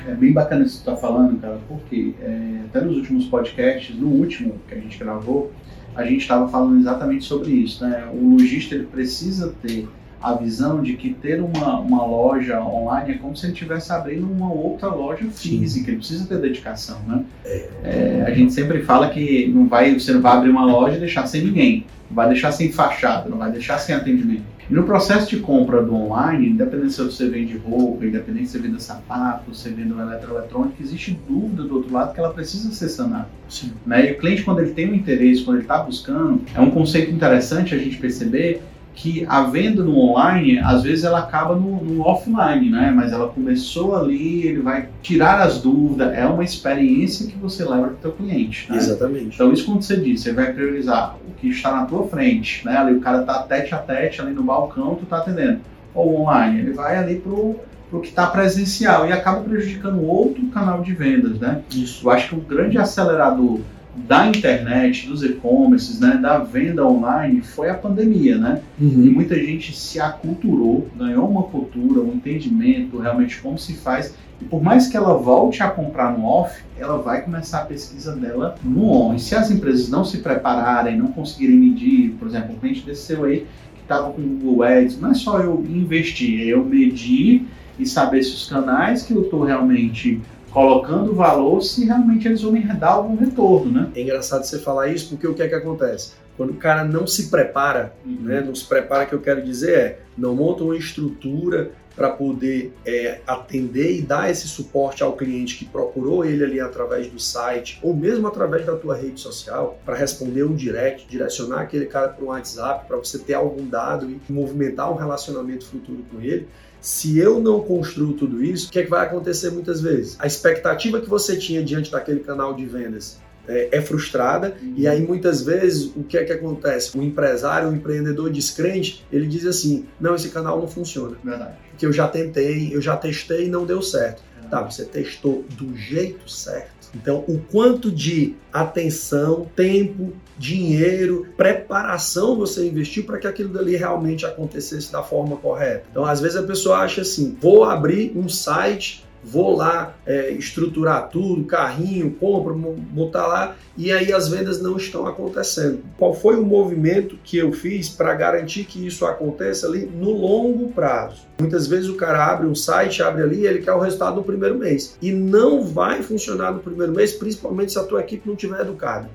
É 0.07 0.15
bem 0.17 0.35
bacana 0.35 0.67
isso 0.67 0.77
que 0.77 0.85
você 0.85 0.91
está 0.91 0.97
falando, 0.97 1.41
cara, 1.41 1.59
porque 1.67 2.15
é, 2.21 2.61
até 2.67 2.83
nos 2.83 2.99
últimos 2.99 3.25
podcasts, 3.25 3.97
no 3.97 4.09
último 4.09 4.61
que 4.69 4.75
a 4.75 4.79
gente 4.79 4.99
gravou, 4.99 5.51
a 5.95 6.05
gente 6.05 6.21
estava 6.21 6.47
falando 6.47 6.79
exatamente 6.79 7.25
sobre 7.25 7.51
isso. 7.53 7.83
Né? 7.83 8.07
O 8.13 8.33
lojista 8.33 8.75
ele 8.75 8.85
precisa 8.85 9.55
ter 9.63 9.89
a 10.23 10.35
visão 10.35 10.83
de 10.83 10.95
que 10.95 11.13
ter 11.13 11.41
uma, 11.41 11.81
uma 11.81 12.07
loja 12.07 12.61
online 12.63 13.13
é 13.13 13.19
como 13.19 13.37
se 13.37 13.47
ele 13.47 13.53
estivesse 13.53 13.93
abrindo 13.93 14.31
uma 14.31 14.53
outra 14.53 14.89
loja 14.89 15.27
física, 15.31 15.91
ele 15.91 15.99
precisa 15.99 16.27
ter 16.27 16.39
dedicação, 16.39 16.99
né? 17.07 17.25
É. 17.45 17.69
é, 17.83 18.25
a 18.27 18.33
gente 18.33 18.53
sempre 18.53 18.83
fala 18.83 19.11
que 19.11 19.49
não 19.49 19.67
vai, 19.67 19.99
você 19.99 20.13
não 20.13 20.21
vai 20.21 20.37
abrir 20.37 20.51
uma 20.51 20.65
loja 20.65 20.97
e 20.97 21.01
deixar 21.01 21.27
sem 21.27 21.45
ninguém, 21.45 21.87
não 22.09 22.17
vai 22.17 22.29
deixar 22.29 22.53
sem 22.53 22.71
fachada, 22.71 23.29
não 23.29 23.39
vai 23.39 23.51
deixar 23.51 23.79
sem 23.79 23.95
atendimento. 23.95 24.53
E 24.71 24.75
no 24.75 24.85
processo 24.85 25.29
de 25.29 25.39
compra 25.39 25.83
do 25.83 25.95
online, 25.95 26.51
independente 26.51 26.93
se 26.93 27.03
você 27.03 27.29
vende 27.29 27.57
roupa, 27.59 28.07
independente 28.07 28.47
se 28.47 28.53
você 28.53 28.59
vende 28.61 28.83
sapato, 28.83 29.55
se 29.55 29.63
você 29.63 29.71
vende 29.71 29.93
um 29.93 30.01
eletroeletrônico, 30.01 30.77
existe 30.81 31.19
dúvida 31.29 31.65
do 31.65 31.77
outro 31.77 31.93
lado 31.93 32.15
que 32.15 32.21
ela 32.21 32.33
precisa 32.33 32.71
ser 32.71 32.89
sanada. 32.89 33.29
Sim. 33.49 33.73
Né? 33.85 34.09
E 34.09 34.13
o 34.13 34.19
cliente, 34.19 34.43
quando 34.43 34.61
ele 34.61 34.71
tem 34.71 34.91
um 34.91 34.95
interesse, 34.95 35.43
quando 35.43 35.57
ele 35.57 35.65
está 35.65 35.79
buscando, 35.79 36.43
é 36.55 36.61
um 36.61 36.71
conceito 36.71 37.11
interessante 37.11 37.75
a 37.75 37.79
gente 37.79 37.99
perceber 37.99 38.63
que 38.94 39.25
a 39.29 39.43
venda 39.43 39.83
no 39.83 39.99
online, 39.99 40.59
às 40.59 40.83
vezes 40.83 41.05
ela 41.05 41.21
acaba 41.21 41.55
no, 41.55 41.83
no, 41.83 42.03
offline, 42.03 42.71
né? 42.71 42.93
Mas 42.94 43.12
ela 43.12 43.29
começou 43.29 43.97
ali, 43.97 44.47
ele 44.47 44.61
vai 44.61 44.89
tirar 45.03 45.41
as 45.41 45.61
dúvidas, 45.61 46.12
é 46.12 46.27
uma 46.27 46.44
experiência 46.44 47.27
que 47.27 47.37
você 47.37 47.65
leva 47.65 47.85
para 47.85 47.93
o 47.93 47.97
teu 47.97 48.12
cliente, 48.12 48.71
né? 48.71 48.77
Exatamente. 48.77 49.35
Então 49.35 49.53
isso 49.53 49.65
quando 49.65 49.83
você 49.83 49.97
diz, 49.97 50.21
você 50.21 50.33
vai 50.33 50.53
priorizar 50.53 51.17
o 51.27 51.35
que 51.35 51.49
está 51.49 51.73
na 51.73 51.87
tua 51.87 52.06
frente, 52.06 52.65
né? 52.65 52.77
Ali 52.77 52.94
o 52.94 53.00
cara 53.00 53.21
está 53.21 53.43
tete 53.43 53.75
a 53.75 53.79
tete 53.79 54.21
ali 54.21 54.33
no 54.33 54.43
balcão, 54.43 54.95
tu 54.95 55.05
está 55.05 55.19
atendendo. 55.19 55.61
Ou 55.95 56.21
online, 56.21 56.61
ele 56.61 56.73
vai 56.73 56.97
ali 56.97 57.17
pro 57.17 57.59
o 57.93 58.00
que 58.00 58.09
está 58.09 58.27
presencial 58.27 59.06
e 59.06 59.12
acaba 59.12 59.43
prejudicando 59.43 60.03
outro 60.03 60.43
canal 60.47 60.81
de 60.81 60.95
vendas, 60.95 61.38
né? 61.38 61.62
Isso. 61.71 62.06
Eu 62.06 62.11
acho 62.11 62.31
que 62.31 62.35
o 62.35 62.41
grande 62.41 62.79
acelerador 62.79 63.61
da 63.94 64.27
internet, 64.27 65.06
dos 65.06 65.23
e-commerces, 65.23 66.00
né, 66.00 66.19
da 66.21 66.39
venda 66.39 66.87
online 66.87 67.43
foi 67.43 67.69
a 67.69 67.75
pandemia, 67.75 68.39
né? 68.39 68.62
Uhum. 68.81 69.05
E 69.05 69.11
muita 69.11 69.35
gente 69.35 69.77
se 69.77 70.00
aculturou, 70.00 70.89
ganhou 70.97 71.29
uma 71.29 71.43
cultura, 71.43 72.00
um 72.00 72.15
entendimento 72.15 72.99
realmente 72.99 73.39
como 73.41 73.59
se 73.59 73.75
faz. 73.75 74.15
E 74.41 74.44
por 74.44 74.62
mais 74.62 74.89
que 74.89 74.97
ela 74.97 75.15
volte 75.15 75.62
a 75.62 75.69
comprar 75.69 76.17
no 76.17 76.25
off, 76.25 76.62
ela 76.79 76.99
vai 76.99 77.23
começar 77.23 77.61
a 77.61 77.65
pesquisa 77.67 78.17
dela 78.17 78.56
no 78.65 78.91
on. 78.91 79.15
E 79.15 79.21
se 79.21 79.35
as 79.35 79.50
empresas 79.50 79.91
não 79.91 80.05
se 80.05 80.19
prepararem, 80.19 80.97
não 80.97 81.09
conseguirem 81.09 81.56
medir, 81.56 82.12
por 82.19 82.29
exemplo, 82.29 82.55
um 82.55 82.59
cliente 82.59 82.87
desse 82.87 83.03
seu 83.03 83.25
aí 83.25 83.47
que 83.75 83.83
estava 83.83 84.11
com 84.11 84.23
o 84.23 84.25
Google 84.25 84.62
Ads, 84.62 84.99
não 85.00 85.11
é 85.11 85.15
só 85.15 85.38
eu 85.38 85.62
investir, 85.69 86.49
é 86.49 86.55
eu 86.55 86.65
medir 86.65 87.47
e 87.79 87.87
saber 87.87 88.23
se 88.23 88.35
os 88.35 88.49
canais 88.49 89.03
que 89.03 89.12
eu 89.12 89.23
estou 89.23 89.45
realmente 89.45 90.21
colocando 90.52 91.14
valor 91.14 91.62
se 91.62 91.84
realmente 91.84 92.28
eles 92.28 92.43
vão 92.43 92.52
me 92.52 92.60
dar 92.60 92.90
algum 92.90 93.16
retorno, 93.16 93.72
né? 93.72 93.90
É 93.94 94.02
engraçado 94.02 94.44
você 94.44 94.58
falar 94.58 94.88
isso 94.88 95.10
porque 95.10 95.26
o 95.26 95.34
que 95.34 95.43
é 95.43 95.49
que 95.49 95.54
acontece? 95.54 96.12
Quando 96.37 96.50
o 96.50 96.56
cara 96.56 96.84
não 96.84 97.06
se 97.06 97.28
prepara, 97.28 97.94
uhum. 98.04 98.19
né, 98.20 98.40
não 98.40 98.54
se 98.54 98.64
prepara, 98.64 99.06
que 99.06 99.14
eu 99.14 99.20
quero 99.20 99.43
dizer 99.43 99.78
é, 99.78 99.99
não 100.16 100.34
monta 100.34 100.64
uma 100.64 100.76
estrutura 100.76 101.72
para 101.94 102.10
poder 102.10 102.72
é, 102.87 103.20
atender 103.26 103.99
e 103.99 104.02
dar 104.02 104.31
esse 104.31 104.49
suporte 104.49 105.02
ao 105.02 105.12
cliente 105.12 105.56
que 105.58 105.64
procurou 105.64 106.25
ele 106.25 106.43
ali 106.43 106.60
através 106.60 107.06
do 107.06 107.19
site 107.19 107.78
ou 107.82 107.94
mesmo 107.94 108.26
através 108.26 108.64
da 108.64 108.75
tua 108.76 108.96
rede 108.96 109.20
social 109.20 109.78
para 109.84 109.94
responder 109.94 110.43
um 110.44 110.54
direct, 110.54 111.06
direcionar 111.06 111.60
aquele 111.60 111.87
cara 111.87 112.08
para 112.08 112.25
um 112.25 112.28
WhatsApp 112.28 112.87
para 112.87 112.96
você 112.96 113.19
ter 113.19 113.34
algum 113.34 113.66
dado 113.66 114.10
e 114.10 114.32
movimentar 114.32 114.90
um 114.90 114.96
relacionamento 114.96 115.66
futuro 115.66 116.02
com 116.10 116.20
ele. 116.20 116.49
Se 116.82 117.17
eu 117.17 117.40
não 117.40 117.61
construo 117.61 118.12
tudo 118.12 118.43
isso, 118.43 118.69
o 118.69 118.70
que, 118.73 118.81
é 118.81 118.82
que 118.82 118.90
vai 118.90 119.06
acontecer 119.06 119.50
muitas 119.50 119.81
vezes? 119.81 120.17
A 120.19 120.26
expectativa 120.26 121.00
que 121.00 121.08
você 121.08 121.37
tinha 121.37 121.62
diante 121.62 121.93
daquele 121.93 122.20
canal 122.20 122.52
de 122.55 122.67
vendas 122.67 123.20
é, 123.46 123.69
é 123.79 123.81
frustrada 123.81 124.56
uhum. 124.61 124.75
e 124.76 124.88
aí 124.88 125.00
muitas 125.00 125.43
vezes 125.43 125.93
o 125.94 126.02
que 126.02 126.19
é 126.19 126.25
que 126.25 126.32
acontece? 126.32 126.99
O 126.99 127.02
empresário, 127.02 127.69
o 127.69 127.75
empreendedor 127.75 128.31
descrente, 128.31 129.06
ele 129.12 129.29
diz 129.29 129.46
assim, 129.46 129.87
não, 130.00 130.17
esse 130.17 130.31
canal 130.31 130.58
não 130.58 130.67
funciona. 130.67 131.17
Verdade. 131.23 131.55
Porque 131.70 131.87
eu 131.87 131.93
já 131.93 132.08
tentei, 132.08 132.75
eu 132.75 132.83
já 132.83 132.97
testei 132.97 133.47
e 133.47 133.49
não 133.49 133.64
deu 133.64 133.80
certo. 133.80 134.21
Tá, 134.50 134.61
você 134.61 134.85
testou 134.85 135.47
do 135.50 135.75
jeito 135.75 136.28
certo. 136.28 136.82
Então, 136.94 137.25
o 137.26 137.38
quanto 137.38 137.90
de 137.90 138.34
atenção, 138.52 139.46
tempo, 139.56 140.12
dinheiro, 140.38 141.26
preparação 141.37 142.37
você 142.37 142.66
investiu 142.66 143.04
para 143.04 143.18
que 143.18 143.26
aquilo 143.26 143.49
dali 143.49 143.76
realmente 143.76 144.26
acontecesse 144.26 144.92
da 144.92 145.02
forma 145.02 145.37
correta. 145.37 145.84
Então, 145.90 146.04
às 146.04 146.20
vezes 146.20 146.37
a 146.37 146.42
pessoa 146.42 146.78
acha 146.78 147.02
assim: 147.02 147.37
vou 147.40 147.64
abrir 147.64 148.12
um 148.16 148.28
site 148.28 149.04
vou 149.23 149.55
lá 149.57 149.95
é, 150.05 150.31
estruturar 150.33 151.09
tudo, 151.09 151.45
carrinho, 151.45 152.11
compra, 152.12 152.52
botar 152.55 153.26
lá, 153.26 153.57
e 153.76 153.93
aí 153.93 154.12
as 154.12 154.29
vendas 154.29 154.61
não 154.61 154.76
estão 154.76 155.07
acontecendo. 155.07 155.81
Qual 155.97 156.12
foi 156.12 156.37
o 156.37 156.45
movimento 156.45 157.17
que 157.23 157.38
eu 157.38 157.52
fiz 157.52 157.88
para 157.88 158.14
garantir 158.14 158.64
que 158.64 158.85
isso 158.85 159.07
aconteça 159.07 159.67
ali 159.67 159.87
no 159.87 160.11
longo 160.11 160.69
prazo? 160.73 161.23
Muitas 161.41 161.67
vezes 161.67 161.88
o 161.88 161.95
cara 161.95 162.26
abre 162.26 162.47
um 162.47 162.55
site, 162.55 163.02
abre 163.02 163.23
ali, 163.23 163.47
ele 163.47 163.62
quer 163.62 163.73
o 163.73 163.81
resultado 163.81 164.17
no 164.17 164.25
primeiro 164.25 164.59
mês. 164.59 164.97
E 165.00 165.12
não 165.12 165.64
vai 165.64 166.02
funcionar 166.02 166.52
no 166.52 166.61
primeiro 166.61 166.93
mês, 166.93 167.12
principalmente 167.12 167.73
se 167.73 167.79
a 167.79 167.85
tua 167.85 168.00
equipe 168.00 168.26
não 168.26 168.35
estiver 168.35 168.61
educada. 168.61 169.09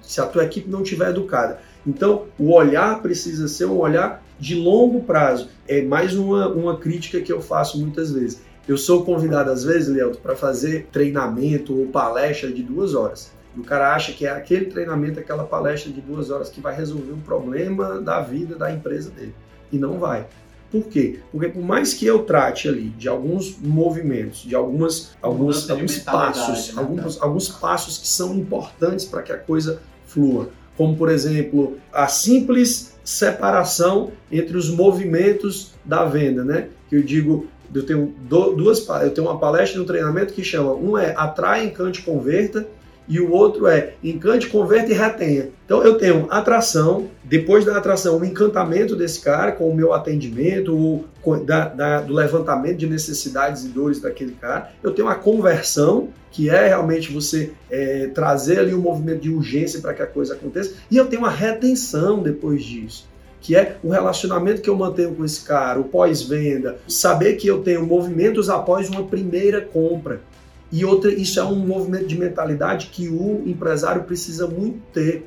Se 0.00 0.20
a 0.20 0.26
tua 0.26 0.44
equipe 0.44 0.68
não 0.68 0.82
estiver 0.82 1.10
educada. 1.10 1.58
Então, 1.86 2.24
o 2.38 2.52
olhar 2.52 3.00
precisa 3.00 3.48
ser 3.48 3.66
um 3.66 3.78
olhar 3.78 4.22
de 4.38 4.54
longo 4.54 5.02
prazo. 5.02 5.48
É 5.68 5.82
mais 5.82 6.14
uma, 6.14 6.48
uma 6.48 6.78
crítica 6.78 7.20
que 7.20 7.32
eu 7.32 7.40
faço 7.40 7.78
muitas 7.78 8.10
vezes 8.10 8.42
eu 8.66 8.78
sou 8.78 9.04
convidado 9.04 9.50
às 9.50 9.62
vezes, 9.64 9.88
Leandro, 9.88 10.18
para 10.18 10.34
fazer 10.34 10.86
treinamento 10.90 11.78
ou 11.78 11.86
palestra 11.86 12.50
de 12.50 12.62
duas 12.62 12.94
horas. 12.94 13.30
E 13.56 13.60
o 13.60 13.62
cara 13.62 13.94
acha 13.94 14.12
que 14.12 14.26
é 14.26 14.30
aquele 14.30 14.66
treinamento, 14.66 15.20
aquela 15.20 15.44
palestra 15.44 15.92
de 15.92 16.00
duas 16.00 16.30
horas 16.30 16.48
que 16.48 16.60
vai 16.60 16.74
resolver 16.74 17.12
um 17.12 17.20
problema 17.20 18.00
da 18.00 18.20
vida 18.20 18.56
da 18.56 18.72
empresa 18.72 19.10
dele. 19.10 19.34
E 19.70 19.78
não 19.78 19.98
vai. 19.98 20.26
Por 20.70 20.88
quê? 20.88 21.20
Porque 21.30 21.48
por 21.50 21.62
mais 21.62 21.94
que 21.94 22.04
eu 22.04 22.24
trate 22.24 22.68
ali 22.68 22.88
de 22.88 23.08
alguns 23.08 23.56
movimentos, 23.58 24.42
de 24.42 24.56
algumas, 24.56 25.12
alguns, 25.22 25.70
alguns 25.70 25.98
passos, 25.98 26.74
né? 26.74 26.82
alguns, 26.82 27.22
alguns 27.22 27.48
passos 27.48 27.98
que 27.98 28.08
são 28.08 28.34
importantes 28.34 29.04
para 29.04 29.22
que 29.22 29.30
a 29.30 29.38
coisa 29.38 29.80
flua, 30.04 30.50
como 30.76 30.96
por 30.96 31.08
exemplo 31.10 31.78
a 31.92 32.08
simples 32.08 32.94
separação 33.04 34.10
entre 34.32 34.56
os 34.56 34.68
movimentos 34.68 35.74
da 35.84 36.04
venda, 36.04 36.42
né? 36.42 36.68
Que 36.88 36.96
eu 36.96 37.02
digo 37.02 37.46
eu 37.72 37.84
tenho 37.84 38.14
duas, 38.28 38.86
eu 39.02 39.10
tenho 39.10 39.26
uma 39.26 39.38
palestra 39.38 39.78
e 39.78 39.82
um 39.82 39.86
treinamento 39.86 40.32
que 40.32 40.42
chama, 40.42 40.72
um 40.72 40.98
é 40.98 41.14
atrai, 41.16 41.66
encante, 41.66 42.02
converta, 42.02 42.66
e 43.06 43.20
o 43.20 43.30
outro 43.30 43.66
é 43.66 43.94
encante, 44.02 44.48
converta 44.48 44.90
e 44.90 44.94
retenha. 44.94 45.50
Então 45.64 45.82
eu 45.82 45.98
tenho 45.98 46.26
atração, 46.30 47.08
depois 47.22 47.64
da 47.64 47.76
atração, 47.76 48.18
o 48.18 48.24
encantamento 48.24 48.96
desse 48.96 49.20
cara 49.20 49.52
com 49.52 49.68
o 49.68 49.74
meu 49.74 49.92
atendimento, 49.92 50.74
o, 50.74 51.04
da, 51.44 51.68
da, 51.68 52.00
do 52.00 52.14
levantamento 52.14 52.78
de 52.78 52.86
necessidades 52.86 53.64
e 53.64 53.68
dores 53.68 54.00
daquele 54.00 54.32
cara. 54.32 54.70
Eu 54.82 54.92
tenho 54.92 55.08
a 55.08 55.14
conversão, 55.14 56.08
que 56.30 56.48
é 56.48 56.68
realmente 56.68 57.12
você 57.12 57.52
é, 57.70 58.08
trazer 58.08 58.58
ali 58.58 58.74
um 58.74 58.80
movimento 58.80 59.20
de 59.20 59.30
urgência 59.30 59.80
para 59.80 59.94
que 59.94 60.02
a 60.02 60.06
coisa 60.06 60.34
aconteça, 60.34 60.74
e 60.90 60.96
eu 60.96 61.06
tenho 61.06 61.24
a 61.24 61.30
retenção 61.30 62.22
depois 62.22 62.64
disso 62.64 63.13
que 63.44 63.54
é 63.54 63.76
o 63.84 63.90
relacionamento 63.90 64.62
que 64.62 64.70
eu 64.70 64.74
mantenho 64.74 65.14
com 65.14 65.22
esse 65.22 65.42
cara, 65.42 65.78
o 65.78 65.84
pós-venda, 65.84 66.78
saber 66.88 67.34
que 67.34 67.46
eu 67.46 67.62
tenho 67.62 67.84
movimentos 67.84 68.48
após 68.48 68.88
uma 68.88 69.04
primeira 69.04 69.60
compra. 69.60 70.22
E 70.72 70.82
outra, 70.82 71.12
isso 71.12 71.38
é 71.38 71.44
um 71.44 71.56
movimento 71.56 72.06
de 72.06 72.18
mentalidade 72.18 72.86
que 72.86 73.06
o 73.06 73.42
empresário 73.44 74.04
precisa 74.04 74.46
muito 74.46 74.78
ter. 74.94 75.26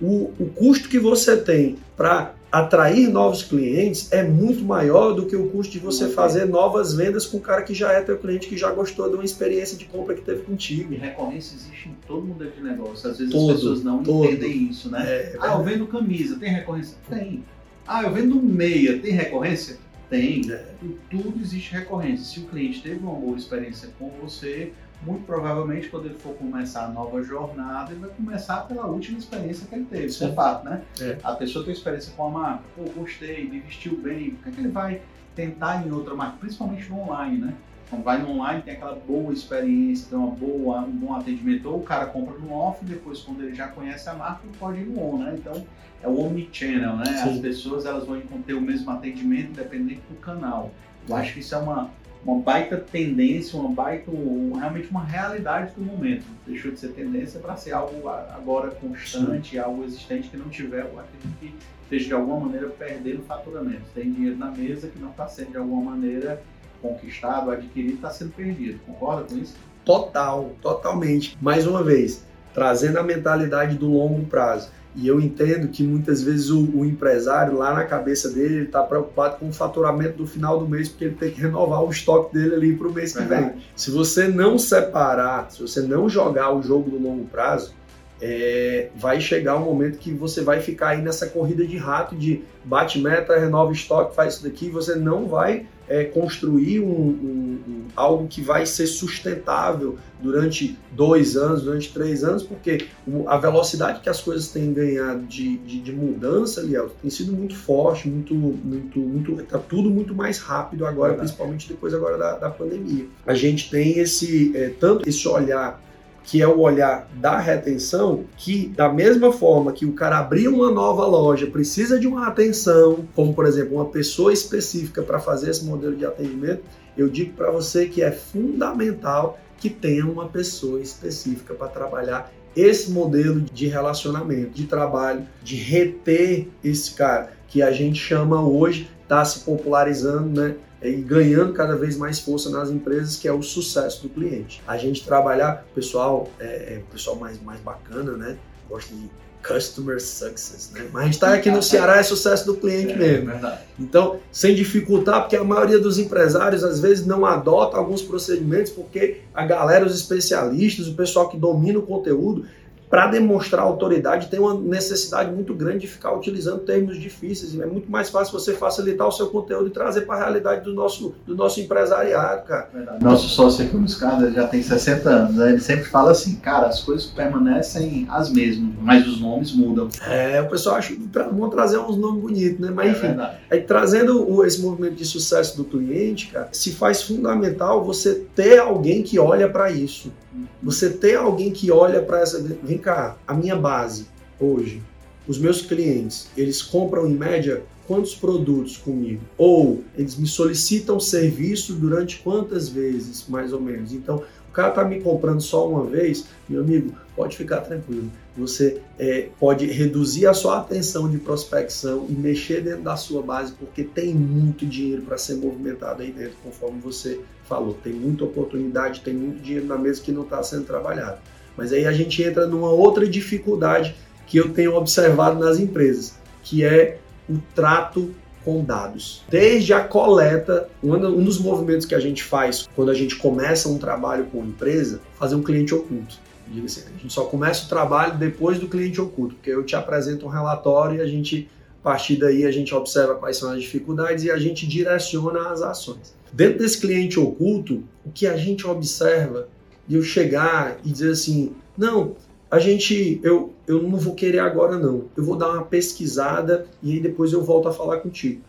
O, 0.00 0.32
o 0.40 0.46
custo 0.46 0.88
que 0.88 0.98
você 0.98 1.36
tem 1.36 1.78
para 1.96 2.34
atrair 2.52 3.08
novos 3.08 3.42
clientes 3.42 4.12
é 4.12 4.22
muito 4.22 4.62
maior 4.62 5.14
do 5.14 5.24
que 5.24 5.34
o 5.34 5.48
custo 5.48 5.72
de 5.72 5.78
você 5.78 6.10
fazer 6.10 6.44
novas 6.44 6.92
vendas 6.92 7.24
com 7.24 7.38
o 7.38 7.40
cara 7.40 7.62
que 7.62 7.72
já 7.72 7.92
é 7.92 8.02
teu 8.02 8.18
cliente, 8.18 8.46
que 8.46 8.58
já 8.58 8.70
gostou 8.70 9.08
de 9.08 9.14
uma 9.14 9.24
experiência 9.24 9.76
de 9.78 9.86
compra 9.86 10.14
que 10.14 10.20
teve 10.20 10.42
contigo. 10.42 10.92
E 10.92 10.96
recorrência 10.96 11.56
existe 11.56 11.88
em 11.88 11.96
todo 12.06 12.26
mundo 12.26 12.44
de 12.44 12.62
negócio. 12.62 13.10
Às 13.10 13.18
vezes 13.18 13.32
todo, 13.32 13.52
as 13.52 13.56
pessoas 13.56 13.82
não 13.82 14.02
todo. 14.02 14.26
entendem 14.26 14.68
isso, 14.68 14.90
né? 14.90 15.02
É, 15.02 15.36
ah, 15.40 15.54
eu 15.54 15.64
vendo 15.64 15.86
camisa, 15.86 16.38
tem 16.38 16.50
recorrência? 16.50 16.98
Tem. 17.08 17.42
Ah, 17.86 18.02
eu 18.02 18.12
vendo 18.12 18.36
meia, 18.36 18.98
tem 18.98 19.12
recorrência? 19.12 19.78
Tem. 20.10 20.42
É. 20.52 20.66
Tudo 21.10 21.40
existe 21.40 21.72
recorrência. 21.72 22.26
Se 22.26 22.40
o 22.40 22.42
cliente 22.48 22.82
teve 22.82 22.98
uma 22.98 23.14
boa 23.14 23.36
experiência 23.36 23.88
com 23.98 24.10
você, 24.22 24.72
muito 25.04 25.24
provavelmente 25.24 25.88
quando 25.88 26.06
ele 26.06 26.14
for 26.14 26.34
começar 26.34 26.84
a 26.84 26.88
nova 26.88 27.22
jornada, 27.22 27.92
ele 27.92 28.00
vai 28.00 28.10
começar 28.10 28.62
pela 28.62 28.86
última 28.86 29.18
experiência 29.18 29.66
que 29.66 29.74
ele 29.74 29.84
teve. 29.84 30.06
Isso 30.06 30.24
é 30.24 30.32
fato, 30.32 30.64
né? 30.64 30.82
É. 31.00 31.18
A 31.22 31.32
pessoa 31.32 31.64
tem 31.64 31.72
experiência 31.72 32.12
com 32.16 32.26
a 32.26 32.30
marca, 32.30 32.64
pô, 32.76 32.82
gostei, 32.96 33.48
me 33.48 33.60
vestiu 33.60 33.96
bem, 33.96 34.30
por 34.30 34.44
que, 34.44 34.48
é 34.48 34.52
que 34.52 34.60
ele 34.60 34.68
vai 34.68 35.02
tentar 35.34 35.86
em 35.86 35.90
outra 35.90 36.14
marca, 36.14 36.36
principalmente 36.38 36.88
no 36.88 37.00
online, 37.00 37.38
né? 37.38 37.54
Então 37.86 38.02
vai 38.02 38.22
no 38.22 38.30
online, 38.30 38.62
tem 38.62 38.74
aquela 38.74 38.94
boa 38.94 39.32
experiência, 39.32 40.08
tem 40.08 40.18
uma 40.18 40.30
boa, 40.30 40.80
um 40.80 40.92
bom 40.92 41.14
atendimento, 41.14 41.68
ou 41.68 41.80
o 41.80 41.82
cara 41.82 42.06
compra 42.06 42.38
no 42.38 42.52
off, 42.52 42.82
depois 42.84 43.20
quando 43.20 43.42
ele 43.42 43.54
já 43.54 43.68
conhece 43.68 44.08
a 44.08 44.14
marca, 44.14 44.40
ele 44.44 44.56
pode 44.58 44.80
ir 44.80 44.86
no 44.86 45.02
on, 45.02 45.18
né? 45.18 45.34
Então 45.36 45.66
é 46.02 46.08
o 46.08 46.18
omnichannel, 46.18 46.96
né? 46.96 47.04
Sim. 47.04 47.30
As 47.30 47.38
pessoas 47.38 47.84
elas 47.84 48.06
vão 48.06 48.20
ter 48.46 48.54
o 48.54 48.60
mesmo 48.60 48.90
atendimento 48.90 49.50
independente 49.50 50.00
do 50.08 50.16
canal. 50.16 50.70
Eu 51.08 51.16
acho 51.16 51.34
que 51.34 51.40
isso 51.40 51.54
é 51.54 51.58
uma, 51.58 51.90
uma 52.24 52.40
baita 52.40 52.76
tendência, 52.76 53.58
uma 53.58 53.70
baita, 53.70 54.10
realmente 54.10 54.88
uma 54.88 55.04
realidade 55.04 55.72
do 55.74 55.82
momento. 55.82 56.24
Deixou 56.46 56.70
de 56.70 56.78
ser 56.78 56.88
tendência 56.88 57.40
para 57.40 57.56
ser 57.56 57.72
algo 57.72 58.08
agora 58.08 58.70
constante, 58.70 59.58
algo 59.58 59.84
existente 59.84 60.28
que 60.28 60.36
não 60.36 60.48
tiver, 60.48 60.84
eu 60.84 61.00
acredito 61.00 61.38
que 61.40 61.54
esteja 61.82 62.06
de 62.06 62.14
alguma 62.14 62.40
maneira 62.40 62.68
perdendo 62.68 63.22
faturamento. 63.24 63.82
Tem 63.94 64.10
dinheiro 64.12 64.36
na 64.36 64.50
mesa 64.50 64.88
que 64.88 64.98
não 64.98 65.10
está 65.10 65.26
sendo 65.26 65.50
de 65.50 65.56
alguma 65.56 65.92
maneira 65.92 66.42
conquistado, 66.80 67.50
adquirido, 67.50 67.94
está 67.94 68.10
sendo 68.10 68.32
perdido. 68.32 68.78
Concorda 68.86 69.24
com 69.24 69.38
isso? 69.38 69.56
Total, 69.84 70.52
totalmente. 70.60 71.36
Mais 71.40 71.66
uma 71.66 71.82
vez, 71.82 72.24
trazendo 72.54 72.98
a 72.98 73.02
mentalidade 73.02 73.76
do 73.76 73.90
longo 73.90 74.24
prazo 74.26 74.70
e 74.94 75.08
eu 75.08 75.20
entendo 75.20 75.68
que 75.68 75.82
muitas 75.82 76.22
vezes 76.22 76.50
o, 76.50 76.60
o 76.74 76.84
empresário, 76.84 77.56
lá 77.56 77.72
na 77.74 77.84
cabeça 77.84 78.28
dele, 78.28 78.64
está 78.64 78.82
preocupado 78.82 79.36
com 79.36 79.48
o 79.48 79.52
faturamento 79.52 80.18
do 80.18 80.26
final 80.26 80.58
do 80.58 80.68
mês, 80.68 80.88
porque 80.88 81.06
ele 81.06 81.14
tem 81.14 81.30
que 81.30 81.40
renovar 81.40 81.82
o 81.82 81.90
estoque 81.90 82.34
dele 82.34 82.54
ali 82.54 82.76
para 82.76 82.88
o 82.88 82.92
mês 82.92 83.16
que 83.16 83.22
vem. 83.22 83.52
Se 83.74 83.90
você 83.90 84.28
não 84.28 84.58
separar, 84.58 85.50
se 85.50 85.62
você 85.62 85.80
não 85.80 86.08
jogar 86.08 86.54
o 86.54 86.62
jogo 86.62 86.90
do 86.90 87.02
longo 87.02 87.24
prazo, 87.24 87.74
é, 88.20 88.90
vai 88.94 89.20
chegar 89.20 89.56
um 89.56 89.64
momento 89.64 89.98
que 89.98 90.12
você 90.12 90.42
vai 90.42 90.60
ficar 90.60 90.90
aí 90.90 91.02
nessa 91.02 91.26
corrida 91.26 91.66
de 91.66 91.76
rato 91.76 92.14
de 92.14 92.44
bate 92.64 93.00
meta, 93.00 93.36
renova 93.36 93.72
estoque, 93.72 94.14
faz 94.14 94.34
isso 94.34 94.44
daqui, 94.44 94.68
você 94.68 94.94
não 94.94 95.26
vai 95.26 95.66
é, 95.92 96.04
construir 96.04 96.80
um, 96.80 96.86
um, 96.86 97.60
um, 97.68 97.84
algo 97.94 98.26
que 98.26 98.40
vai 98.40 98.64
ser 98.64 98.86
sustentável 98.86 99.98
durante 100.22 100.78
dois 100.90 101.36
anos, 101.36 101.62
durante 101.62 101.92
três 101.92 102.24
anos, 102.24 102.42
porque 102.42 102.86
a 103.26 103.36
velocidade 103.36 104.00
que 104.00 104.08
as 104.08 104.18
coisas 104.18 104.48
têm 104.48 104.72
ganhado 104.72 105.26
de, 105.26 105.58
de, 105.58 105.80
de 105.80 105.92
mudança, 105.92 106.62
Liel, 106.62 106.88
tem 107.02 107.10
sido 107.10 107.32
muito 107.32 107.54
forte, 107.54 108.08
muito, 108.08 108.34
muito, 108.34 109.00
muito, 109.00 109.36
tá 109.42 109.58
tudo 109.58 109.90
muito 109.90 110.14
mais 110.14 110.38
rápido 110.38 110.86
agora, 110.86 111.12
principalmente 111.12 111.68
depois 111.68 111.92
agora 111.92 112.16
da, 112.16 112.38
da 112.38 112.48
pandemia. 112.48 113.04
A 113.26 113.34
gente 113.34 113.68
tem 113.68 113.98
esse, 113.98 114.56
é, 114.56 114.70
tanto 114.70 115.06
esse 115.06 115.28
olhar 115.28 115.78
que 116.24 116.40
é 116.40 116.46
o 116.46 116.60
olhar 116.60 117.08
da 117.14 117.38
retenção, 117.38 118.24
que 118.36 118.68
da 118.68 118.88
mesma 118.88 119.32
forma 119.32 119.72
que 119.72 119.84
o 119.84 119.92
cara 119.92 120.18
abrir 120.18 120.48
uma 120.48 120.70
nova 120.70 121.06
loja 121.06 121.46
precisa 121.46 121.98
de 121.98 122.06
uma 122.06 122.26
atenção, 122.26 123.04
como 123.14 123.34
por 123.34 123.46
exemplo 123.46 123.76
uma 123.76 123.86
pessoa 123.86 124.32
específica 124.32 125.02
para 125.02 125.18
fazer 125.18 125.50
esse 125.50 125.64
modelo 125.64 125.96
de 125.96 126.04
atendimento, 126.04 126.62
eu 126.96 127.08
digo 127.08 127.32
para 127.34 127.50
você 127.50 127.86
que 127.86 128.02
é 128.02 128.10
fundamental 128.10 129.38
que 129.58 129.70
tenha 129.70 130.04
uma 130.04 130.28
pessoa 130.28 130.80
específica 130.80 131.54
para 131.54 131.68
trabalhar 131.68 132.32
esse 132.54 132.90
modelo 132.90 133.40
de 133.40 133.66
relacionamento, 133.66 134.50
de 134.50 134.64
trabalho, 134.64 135.26
de 135.42 135.56
reter 135.56 136.48
esse 136.62 136.92
cara, 136.92 137.32
que 137.48 137.62
a 137.62 137.70
gente 137.70 137.98
chama 137.98 138.46
hoje, 138.46 138.90
está 139.02 139.24
se 139.24 139.40
popularizando, 139.40 140.40
né? 140.40 140.54
E 140.90 140.96
ganhando 140.96 141.52
cada 141.52 141.76
vez 141.76 141.96
mais 141.96 142.18
força 142.18 142.50
nas 142.50 142.70
empresas, 142.70 143.16
que 143.16 143.28
é 143.28 143.32
o 143.32 143.42
sucesso 143.42 144.02
do 144.02 144.08
cliente. 144.08 144.62
A 144.66 144.76
gente 144.76 145.04
trabalhar, 145.04 145.64
pessoal, 145.74 146.28
é, 146.40 146.74
é 146.74 146.82
pessoal 146.90 147.16
mais, 147.16 147.40
mais 147.42 147.60
bacana, 147.60 148.12
né? 148.12 148.36
Gosta 148.68 148.94
de 148.94 149.10
customer 149.46 150.00
success, 150.00 150.70
né? 150.72 150.88
Mas 150.92 151.02
a 151.02 151.04
gente 151.04 151.14
está 151.14 151.34
aqui 151.34 151.50
no 151.50 151.62
Ceará 151.62 151.96
é 151.96 152.02
sucesso 152.02 152.46
do 152.46 152.54
cliente 152.54 152.92
é, 152.92 152.96
mesmo. 152.96 153.30
É 153.30 153.58
então, 153.78 154.20
sem 154.30 154.54
dificultar, 154.54 155.22
porque 155.22 155.36
a 155.36 155.44
maioria 155.44 155.78
dos 155.78 155.98
empresários 155.98 156.62
às 156.62 156.80
vezes 156.80 157.04
não 157.04 157.26
adota 157.26 157.76
alguns 157.76 158.02
procedimentos, 158.02 158.70
porque 158.70 159.20
a 159.34 159.44
galera, 159.44 159.84
os 159.84 159.94
especialistas, 159.94 160.86
o 160.86 160.94
pessoal 160.94 161.28
que 161.28 161.36
domina 161.36 161.78
o 161.78 161.82
conteúdo, 161.82 162.46
para 162.92 163.06
demonstrar 163.06 163.62
autoridade, 163.62 164.28
tem 164.28 164.38
uma 164.38 164.52
necessidade 164.52 165.32
muito 165.32 165.54
grande 165.54 165.78
de 165.78 165.86
ficar 165.86 166.12
utilizando 166.12 166.58
termos 166.58 167.00
difíceis. 167.00 167.58
É 167.58 167.64
muito 167.64 167.90
mais 167.90 168.10
fácil 168.10 168.38
você 168.38 168.52
facilitar 168.52 169.08
o 169.08 169.10
seu 169.10 169.28
conteúdo 169.28 169.68
e 169.68 169.70
trazer 169.70 170.02
para 170.02 170.16
a 170.16 170.18
realidade 170.18 170.62
do 170.62 170.74
nosso, 170.74 171.14
do 171.26 171.34
nosso 171.34 171.58
empresariado, 171.58 172.46
cara. 172.46 172.68
Verdade. 172.70 173.02
Nosso 173.02 173.30
sócio 173.30 173.64
aqui 173.64 173.74
no 173.74 173.86
Escada 173.86 174.30
já 174.30 174.46
tem 174.46 174.62
60 174.62 175.08
anos. 175.08 175.36
Né? 175.36 175.52
Ele 175.52 175.60
sempre 175.60 175.84
fala 175.84 176.10
assim, 176.10 176.36
cara, 176.36 176.66
as 176.66 176.80
coisas 176.80 177.06
permanecem 177.06 178.06
as 178.10 178.30
mesmas, 178.30 178.74
mas 178.82 179.08
os 179.08 179.18
nomes 179.22 179.52
mudam. 179.52 179.88
É, 180.06 180.42
o 180.42 180.50
pessoal 180.50 180.76
acha 180.76 180.94
vão 181.32 181.48
trazer 181.48 181.78
uns 181.78 181.96
nomes 181.96 182.20
bonitos, 182.20 182.60
né? 182.60 182.70
Mas 182.70 182.88
é 182.88 182.90
enfim, 182.90 183.20
aí, 183.50 183.62
trazendo 183.62 184.44
esse 184.44 184.60
movimento 184.60 184.96
de 184.96 185.06
sucesso 185.06 185.56
do 185.56 185.64
cliente, 185.64 186.26
cara, 186.26 186.50
se 186.52 186.70
faz 186.72 187.02
fundamental 187.02 187.82
você 187.82 188.26
ter 188.36 188.58
alguém 188.58 189.02
que 189.02 189.18
olha 189.18 189.48
para 189.48 189.70
isso. 189.70 190.12
Você 190.62 190.90
ter 190.90 191.16
alguém 191.16 191.50
que 191.50 191.70
olha 191.70 192.02
para 192.02 192.20
essa. 192.20 192.42
Vem 192.62 192.78
cá, 192.78 193.16
a 193.26 193.34
minha 193.34 193.56
base 193.56 194.06
hoje, 194.40 194.82
os 195.26 195.38
meus 195.38 195.62
clientes, 195.62 196.28
eles 196.36 196.62
compram 196.62 197.06
em 197.06 197.14
média 197.14 197.62
quantos 197.86 198.14
produtos 198.14 198.76
comigo? 198.76 199.22
Ou 199.36 199.84
eles 199.96 200.16
me 200.16 200.26
solicitam 200.26 200.98
serviço 200.98 201.74
durante 201.74 202.18
quantas 202.18 202.68
vezes, 202.68 203.26
mais 203.28 203.52
ou 203.52 203.60
menos? 203.60 203.92
Então, 203.92 204.22
o 204.52 204.54
cara 204.54 204.68
está 204.68 204.84
me 204.84 205.00
comprando 205.00 205.40
só 205.40 205.66
uma 205.66 205.82
vez, 205.86 206.26
meu 206.46 206.60
amigo, 206.60 206.94
pode 207.16 207.38
ficar 207.38 207.62
tranquilo. 207.62 208.10
Você 208.36 208.82
é, 208.98 209.30
pode 209.40 209.64
reduzir 209.64 210.26
a 210.26 210.34
sua 210.34 210.58
atenção 210.58 211.10
de 211.10 211.16
prospecção 211.16 212.04
e 212.06 212.12
mexer 212.12 212.60
dentro 212.60 212.82
da 212.82 212.94
sua 212.94 213.22
base, 213.22 213.54
porque 213.54 213.82
tem 213.82 214.12
muito 214.12 214.66
dinheiro 214.66 215.00
para 215.00 215.16
ser 215.16 215.36
movimentado 215.36 216.02
aí 216.02 216.12
dentro, 216.12 216.34
conforme 216.44 216.80
você 216.82 217.20
falou. 217.48 217.72
Tem 217.82 217.94
muita 217.94 218.24
oportunidade, 218.24 219.00
tem 219.00 219.14
muito 219.14 219.42
dinheiro 219.42 219.66
na 219.66 219.78
mesa 219.78 220.02
que 220.02 220.12
não 220.12 220.24
está 220.24 220.42
sendo 220.42 220.66
trabalhado. 220.66 221.16
Mas 221.56 221.72
aí 221.72 221.86
a 221.86 221.92
gente 221.92 222.22
entra 222.22 222.46
numa 222.46 222.70
outra 222.70 223.08
dificuldade 223.08 223.96
que 224.26 224.36
eu 224.36 224.50
tenho 224.50 224.74
observado 224.74 225.40
nas 225.40 225.58
empresas, 225.58 226.14
que 226.42 226.62
é 226.62 226.98
o 227.26 227.38
trato 227.54 228.14
com 228.44 228.64
dados. 228.64 229.22
Desde 229.28 229.72
a 229.72 229.82
coleta, 229.82 230.68
um 230.82 231.24
dos 231.24 231.38
movimentos 231.38 231.86
que 231.86 231.94
a 231.94 232.00
gente 232.00 232.22
faz 232.22 232.68
quando 232.74 232.90
a 232.90 232.94
gente 232.94 233.16
começa 233.16 233.68
um 233.68 233.78
trabalho 233.78 234.26
com 234.26 234.38
uma 234.38 234.48
empresa, 234.48 235.00
fazer 235.18 235.34
um 235.34 235.42
cliente 235.42 235.74
oculto. 235.74 236.16
Assim, 236.64 236.82
a 236.86 237.00
gente 237.00 237.12
só 237.12 237.24
começa 237.24 237.64
o 237.64 237.68
trabalho 237.68 238.18
depois 238.18 238.58
do 238.58 238.68
cliente 238.68 239.00
oculto, 239.00 239.34
porque 239.36 239.50
eu 239.50 239.64
te 239.64 239.74
apresento 239.74 240.26
um 240.26 240.28
relatório 240.28 240.98
e 240.98 241.00
a 241.00 241.06
gente, 241.06 241.48
a 241.80 241.82
partir 241.82 242.16
daí, 242.16 242.44
a 242.44 242.50
gente 242.50 242.74
observa 242.74 243.14
quais 243.14 243.38
são 243.38 243.50
as 243.50 243.62
dificuldades 243.62 244.24
e 244.24 244.30
a 244.30 244.38
gente 244.38 244.66
direciona 244.66 245.48
as 245.48 245.62
ações. 245.62 246.14
Dentro 246.32 246.58
desse 246.58 246.78
cliente 246.80 247.18
oculto, 247.18 247.82
o 248.04 248.10
que 248.10 248.26
a 248.26 248.36
gente 248.36 248.66
observa 248.66 249.48
de 249.86 249.96
eu 249.96 250.02
chegar 250.02 250.78
e 250.84 250.90
dizer 250.90 251.12
assim, 251.12 251.52
não, 251.76 252.16
a 252.52 252.58
gente, 252.58 253.18
eu, 253.22 253.54
eu 253.66 253.82
não 253.82 253.96
vou 253.96 254.14
querer 254.14 254.40
agora 254.40 254.78
não, 254.78 255.06
eu 255.16 255.24
vou 255.24 255.36
dar 255.36 255.52
uma 255.52 255.64
pesquisada 255.64 256.66
e 256.82 256.92
aí 256.92 257.00
depois 257.00 257.32
eu 257.32 257.42
volto 257.42 257.66
a 257.66 257.72
falar 257.72 258.00
contigo. 258.00 258.42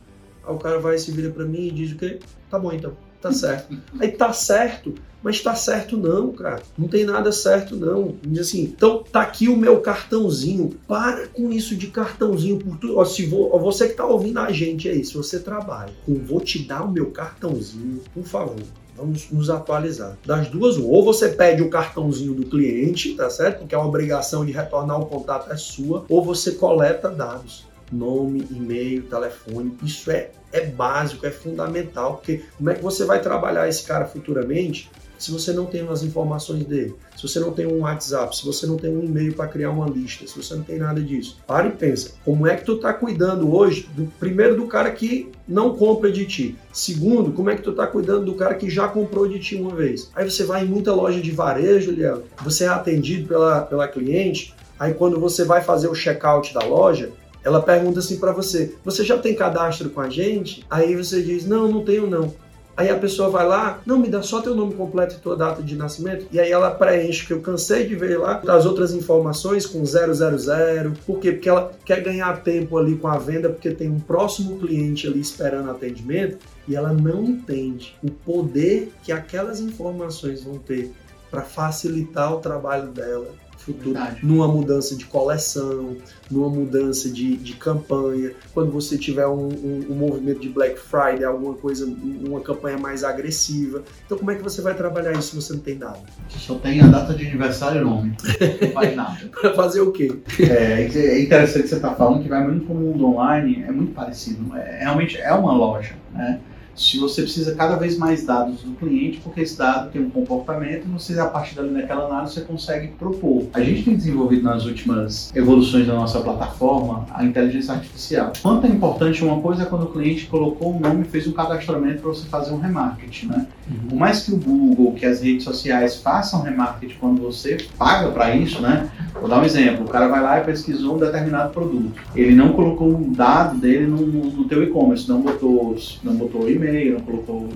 Aí 0.45 0.53
o 0.53 0.57
cara 0.57 0.77
vai 0.77 0.97
se 0.97 1.09
vira 1.09 1.31
para 1.31 1.45
mim 1.45 1.67
e 1.67 1.71
diz 1.71 1.93
o 1.93 1.95
quê? 1.95 2.19
Tá 2.51 2.59
bom 2.59 2.73
então, 2.73 2.91
tá 3.21 3.31
certo. 3.31 3.73
Aí 3.97 4.11
tá 4.11 4.33
certo, 4.33 4.93
mas 5.23 5.41
tá 5.41 5.55
certo 5.55 5.95
não, 5.95 6.33
cara. 6.33 6.61
Não 6.77 6.89
tem 6.89 7.05
nada 7.05 7.31
certo 7.31 7.77
não. 7.77 8.13
Diz 8.21 8.47
assim, 8.47 8.63
então 8.63 9.01
tá 9.09 9.21
aqui 9.21 9.47
o 9.47 9.55
meu 9.55 9.79
cartãozinho. 9.79 10.71
Para 10.85 11.29
com 11.29 11.49
isso 11.49 11.73
de 11.73 11.87
cartãozinho 11.87 12.59
por 12.59 12.77
tudo. 12.77 12.97
Ó, 12.97 13.05
se 13.05 13.25
vou, 13.25 13.55
ó, 13.55 13.57
você 13.57 13.87
que 13.87 13.95
tá 13.95 14.05
ouvindo 14.05 14.39
a 14.39 14.51
gente 14.51 14.89
aí, 14.89 15.05
se 15.05 15.13
você 15.13 15.39
trabalha 15.39 15.93
com 16.05 16.15
vou 16.15 16.41
te 16.41 16.67
dar 16.67 16.83
o 16.83 16.91
meu 16.91 17.09
cartãozinho, 17.09 18.01
por 18.13 18.25
favor 18.25 18.57
Vamos 18.95 19.29
nos 19.31 19.49
atualizar. 19.49 20.17
Das 20.25 20.47
duas, 20.47 20.77
ou 20.77 21.03
você 21.03 21.29
pede 21.29 21.61
o 21.61 21.69
cartãozinho 21.69 22.33
do 22.33 22.45
cliente, 22.45 23.15
tá 23.15 23.29
certo? 23.29 23.59
Porque 23.59 23.75
a 23.75 23.83
obrigação 23.83 24.45
de 24.45 24.51
retornar 24.51 24.99
o 24.99 25.05
contato 25.05 25.51
é 25.51 25.57
sua, 25.57 26.05
ou 26.07 26.23
você 26.23 26.51
coleta 26.53 27.09
dados. 27.09 27.65
nome, 27.91 28.47
e-mail, 28.49 29.03
telefone. 29.03 29.77
Isso 29.83 30.09
é, 30.09 30.31
é 30.51 30.65
básico, 30.65 31.25
é 31.27 31.31
fundamental, 31.31 32.15
porque 32.15 32.43
como 32.57 32.69
é 32.69 32.73
que 32.73 32.81
você 32.81 33.05
vai 33.05 33.21
trabalhar 33.21 33.67
esse 33.67 33.83
cara 33.83 34.05
futuramente 34.05 34.89
se 35.23 35.31
você 35.31 35.53
não 35.53 35.65
tem 35.65 35.87
as 35.87 36.03
informações 36.03 36.65
dele, 36.65 36.95
se 37.15 37.25
você 37.25 37.39
não 37.39 37.53
tem 37.53 37.65
um 37.65 37.79
WhatsApp, 37.79 38.35
se 38.35 38.45
você 38.45 38.67
não 38.67 38.75
tem 38.75 38.93
um 38.93 39.01
e-mail 39.01 39.33
para 39.33 39.47
criar 39.47 39.69
uma 39.69 39.87
lista, 39.87 40.27
se 40.27 40.35
você 40.35 40.53
não 40.53 40.63
tem 40.63 40.77
nada 40.77 40.99
disso. 40.99 41.37
Para 41.47 41.69
e 41.69 41.71
pensa, 41.71 42.11
como 42.25 42.45
é 42.45 42.57
que 42.57 42.65
tu 42.65 42.73
está 42.73 42.93
cuidando 42.93 43.55
hoje, 43.55 43.87
do, 43.95 44.05
primeiro 44.19 44.57
do 44.57 44.67
cara 44.67 44.91
que 44.91 45.31
não 45.47 45.77
compra 45.77 46.11
de 46.11 46.25
ti, 46.25 46.57
segundo, 46.73 47.31
como 47.31 47.49
é 47.49 47.55
que 47.55 47.61
tu 47.61 47.69
está 47.69 47.87
cuidando 47.87 48.25
do 48.25 48.35
cara 48.35 48.55
que 48.55 48.69
já 48.69 48.85
comprou 48.89 49.25
de 49.25 49.39
ti 49.39 49.55
uma 49.55 49.73
vez. 49.73 50.11
Aí 50.13 50.29
você 50.29 50.43
vai 50.43 50.65
em 50.65 50.67
muita 50.67 50.93
loja 50.93 51.21
de 51.21 51.31
varejo, 51.31 51.91
Liel, 51.91 52.23
você 52.43 52.65
é 52.65 52.67
atendido 52.67 53.25
pela, 53.25 53.61
pela 53.61 53.87
cliente, 53.87 54.53
aí 54.77 54.93
quando 54.93 55.21
você 55.21 55.45
vai 55.45 55.61
fazer 55.61 55.87
o 55.87 55.95
check-out 55.95 56.53
da 56.53 56.65
loja, 56.65 57.13
ela 57.45 57.61
pergunta 57.61 57.99
assim 57.99 58.17
para 58.17 58.33
você: 58.33 58.75
"Você 58.83 59.05
já 59.05 59.17
tem 59.17 59.33
cadastro 59.33 59.89
com 59.89 60.01
a 60.01 60.09
gente?" 60.09 60.65
Aí 60.69 60.95
você 60.95 61.21
diz: 61.21 61.45
"Não, 61.45 61.69
não 61.69 61.83
tenho 61.83 62.07
não." 62.07 62.33
Aí 62.75 62.89
a 62.89 62.97
pessoa 62.97 63.29
vai 63.29 63.47
lá, 63.47 63.81
não, 63.85 63.99
me 63.99 64.07
dá 64.07 64.23
só 64.23 64.41
teu 64.41 64.55
nome 64.55 64.73
completo 64.73 65.15
e 65.15 65.19
tua 65.19 65.35
data 65.35 65.61
de 65.61 65.75
nascimento. 65.75 66.25
E 66.31 66.39
aí 66.39 66.51
ela 66.51 66.71
preenche, 66.71 67.25
que 67.25 67.33
eu 67.33 67.39
cansei 67.39 67.87
de 67.87 67.95
ver 67.95 68.17
lá, 68.17 68.41
as 68.47 68.65
outras 68.65 68.93
informações 68.93 69.65
com 69.65 69.85
000. 69.85 70.93
Por 71.05 71.19
quê? 71.19 71.33
Porque 71.33 71.49
ela 71.49 71.71
quer 71.85 72.01
ganhar 72.01 72.41
tempo 72.41 72.77
ali 72.77 72.95
com 72.95 73.07
a 73.07 73.17
venda, 73.17 73.49
porque 73.49 73.71
tem 73.71 73.89
um 73.89 73.99
próximo 73.99 74.57
cliente 74.57 75.05
ali 75.05 75.19
esperando 75.19 75.69
atendimento 75.69 76.37
e 76.67 76.75
ela 76.75 76.91
não 76.91 77.23
entende 77.23 77.95
o 78.01 78.09
poder 78.09 78.91
que 79.03 79.11
aquelas 79.11 79.59
informações 79.59 80.43
vão 80.43 80.57
ter 80.57 80.91
para 81.29 81.41
facilitar 81.41 82.33
o 82.33 82.39
trabalho 82.39 82.87
dela 82.87 83.42
futuro, 83.63 83.93
Verdade. 83.93 84.25
numa 84.25 84.47
mudança 84.47 84.95
de 84.95 85.05
coleção, 85.05 85.95
numa 86.29 86.49
mudança 86.49 87.09
de, 87.09 87.37
de 87.37 87.53
campanha, 87.53 88.31
quando 88.53 88.71
você 88.71 88.97
tiver 88.97 89.27
um, 89.27 89.47
um, 89.47 89.85
um, 89.89 89.95
movimento 89.95 90.39
de 90.39 90.49
Black 90.49 90.79
Friday, 90.79 91.23
alguma 91.23 91.53
coisa, 91.53 91.85
uma 91.85 92.41
campanha 92.41 92.77
mais 92.77 93.03
agressiva. 93.03 93.83
Então, 94.05 94.17
como 94.17 94.31
é 94.31 94.35
que 94.35 94.43
você 94.43 94.61
vai 94.61 94.73
trabalhar 94.73 95.13
isso 95.13 95.29
se 95.29 95.35
você 95.35 95.53
não 95.53 95.59
tem 95.59 95.75
nada? 95.75 95.99
Só 96.29 96.55
tem 96.55 96.81
a 96.81 96.87
data 96.87 97.13
de 97.13 97.25
aniversário 97.25 97.81
e 97.81 97.83
nome. 97.83 98.17
Não 98.61 98.71
faz 98.71 98.95
nada. 98.95 99.17
para 99.29 99.53
fazer 99.53 99.81
o 99.81 99.91
quê? 99.91 100.11
É, 100.39 100.83
é 100.83 101.21
interessante 101.21 101.63
que 101.63 101.69
você 101.69 101.75
está 101.75 101.95
falando 101.95 102.21
que 102.21 102.29
vai 102.29 102.45
muito 102.45 102.65
para 102.65 102.75
o 102.75 102.77
mundo 102.77 103.05
online, 103.05 103.63
é 103.67 103.71
muito 103.71 103.93
parecido. 103.93 104.55
É, 104.55 104.79
realmente 104.81 105.17
é 105.17 105.33
uma 105.33 105.53
loja, 105.53 105.95
né? 106.13 106.39
Se 106.75 106.97
você 106.97 107.21
precisa 107.21 107.55
cada 107.55 107.75
vez 107.75 107.97
mais 107.97 108.25
dados 108.25 108.61
do 108.61 108.71
cliente, 108.71 109.19
porque 109.19 109.41
esse 109.41 109.57
dado 109.57 109.91
tem 109.91 110.01
um 110.01 110.09
comportamento, 110.09 110.85
e 110.87 110.91
você, 110.91 111.19
a 111.19 111.25
partir 111.25 111.55
dali 111.55 111.69
daquela 111.73 112.05
análise, 112.05 112.33
você 112.33 112.41
consegue 112.41 112.87
propor. 112.87 113.47
A 113.53 113.61
gente 113.61 113.83
tem 113.83 113.95
desenvolvido 113.95 114.43
nas 114.43 114.65
últimas 114.65 115.33
evoluções 115.35 115.87
da 115.87 115.93
nossa 115.93 116.19
plataforma 116.21 117.05
a 117.11 117.23
inteligência 117.23 117.73
artificial. 117.73 118.33
Quanto 118.41 118.65
é 118.65 118.69
importante 118.69 119.23
uma 119.23 119.41
coisa 119.41 119.63
é 119.63 119.65
quando 119.65 119.83
o 119.83 119.91
cliente 119.91 120.25
colocou 120.25 120.75
um 120.75 120.79
nome 120.79 121.01
e 121.01 121.05
fez 121.05 121.27
um 121.27 121.31
cadastramento 121.31 122.01
para 122.01 122.09
você 122.09 122.27
fazer 122.27 122.51
um 122.51 122.59
remarketing, 122.59 123.27
né? 123.27 123.47
Uhum. 123.69 123.87
Por 123.89 123.95
mais 123.97 124.23
que 124.23 124.33
o 124.33 124.37
Google, 124.37 124.93
que 124.93 125.05
as 125.05 125.21
redes 125.21 125.43
sociais 125.43 125.97
façam 125.97 126.41
remarketing 126.41 126.95
quando 126.99 127.21
você 127.21 127.57
paga 127.77 128.09
para 128.11 128.35
isso, 128.35 128.61
né? 128.61 128.89
Vou 129.19 129.29
dar 129.29 129.41
um 129.41 129.45
exemplo. 129.45 129.85
O 129.85 129.89
cara 129.89 130.07
vai 130.07 130.21
lá 130.21 130.39
e 130.39 130.43
pesquisou 130.43 130.95
um 130.95 130.99
determinado 130.99 131.51
produto. 131.51 131.91
Ele 132.15 132.35
não 132.35 132.53
colocou 132.53 132.87
um 132.87 133.11
dado 133.11 133.57
dele 133.57 133.87
no, 133.87 133.97
no 134.05 134.45
teu 134.45 134.63
e-commerce, 134.63 135.07
não 135.07 135.21
botou, 135.21 135.75
não 136.03 136.15
botou 136.15 136.49
e-mail, 136.49 136.93
não 136.93 137.01
colocou 137.01 137.49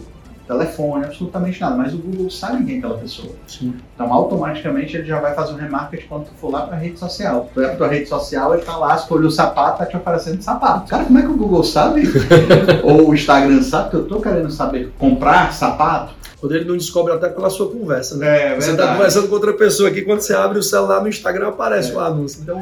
telefone, 0.47 1.05
absolutamente 1.05 1.59
nada, 1.59 1.75
mas 1.75 1.93
o 1.93 1.97
Google 1.97 2.29
sabe 2.29 2.63
quem 2.63 2.75
é 2.75 2.77
aquela 2.77 2.98
pessoa. 2.98 3.33
Sim. 3.46 3.75
Então, 3.93 4.11
automaticamente, 4.11 4.96
ele 4.96 5.05
já 5.05 5.20
vai 5.20 5.35
fazer 5.35 5.53
um 5.53 5.57
remarketing 5.57 6.07
quando 6.07 6.25
tu 6.25 6.31
for 6.39 6.51
lá 6.51 6.61
para 6.61 6.77
a 6.77 6.79
rede 6.79 6.98
social. 6.98 7.50
Tu 7.53 7.61
é 7.61 7.67
para 7.67 7.75
tua 7.75 7.87
rede 7.89 8.07
social, 8.07 8.53
ele 8.53 8.63
tá 8.63 8.77
lá, 8.77 8.96
escolheu 8.96 9.27
o 9.27 9.31
sapato, 9.31 9.79
tá 9.79 9.85
te 9.85 9.98
oferecendo 9.98 10.41
sapato. 10.41 10.89
Cara, 10.89 11.03
como 11.03 11.20
é 11.20 11.22
que 11.22 11.27
o 11.27 11.37
Google 11.37 11.63
sabe? 11.63 12.03
Ou 12.83 13.09
o 13.09 13.13
Instagram 13.13 13.61
sabe 13.61 13.89
que 13.89 13.96
eu 13.98 14.07
tô 14.07 14.22
querendo 14.22 14.50
saber 14.50 14.93
comprar 14.98 15.51
sapato? 15.51 16.15
Quando 16.39 16.55
ele 16.55 16.65
não 16.65 16.77
descobre 16.77 17.11
até 17.11 17.29
pela 17.29 17.50
sua 17.50 17.67
conversa, 17.67 18.15
né? 18.15 18.53
É, 18.53 18.55
você 18.55 18.71
está 18.71 18.93
conversando 18.93 19.27
com 19.27 19.33
outra 19.33 19.53
pessoa 19.53 19.89
aqui, 19.89 20.03
quando 20.03 20.21
você 20.21 20.35
abre 20.35 20.59
o 20.59 20.63
celular 20.63 21.01
no 21.01 21.09
Instagram, 21.09 21.47
aparece 21.47 21.91
é. 21.91 21.95
o 21.95 22.00
anúncio. 22.00 22.43
Então... 22.43 22.61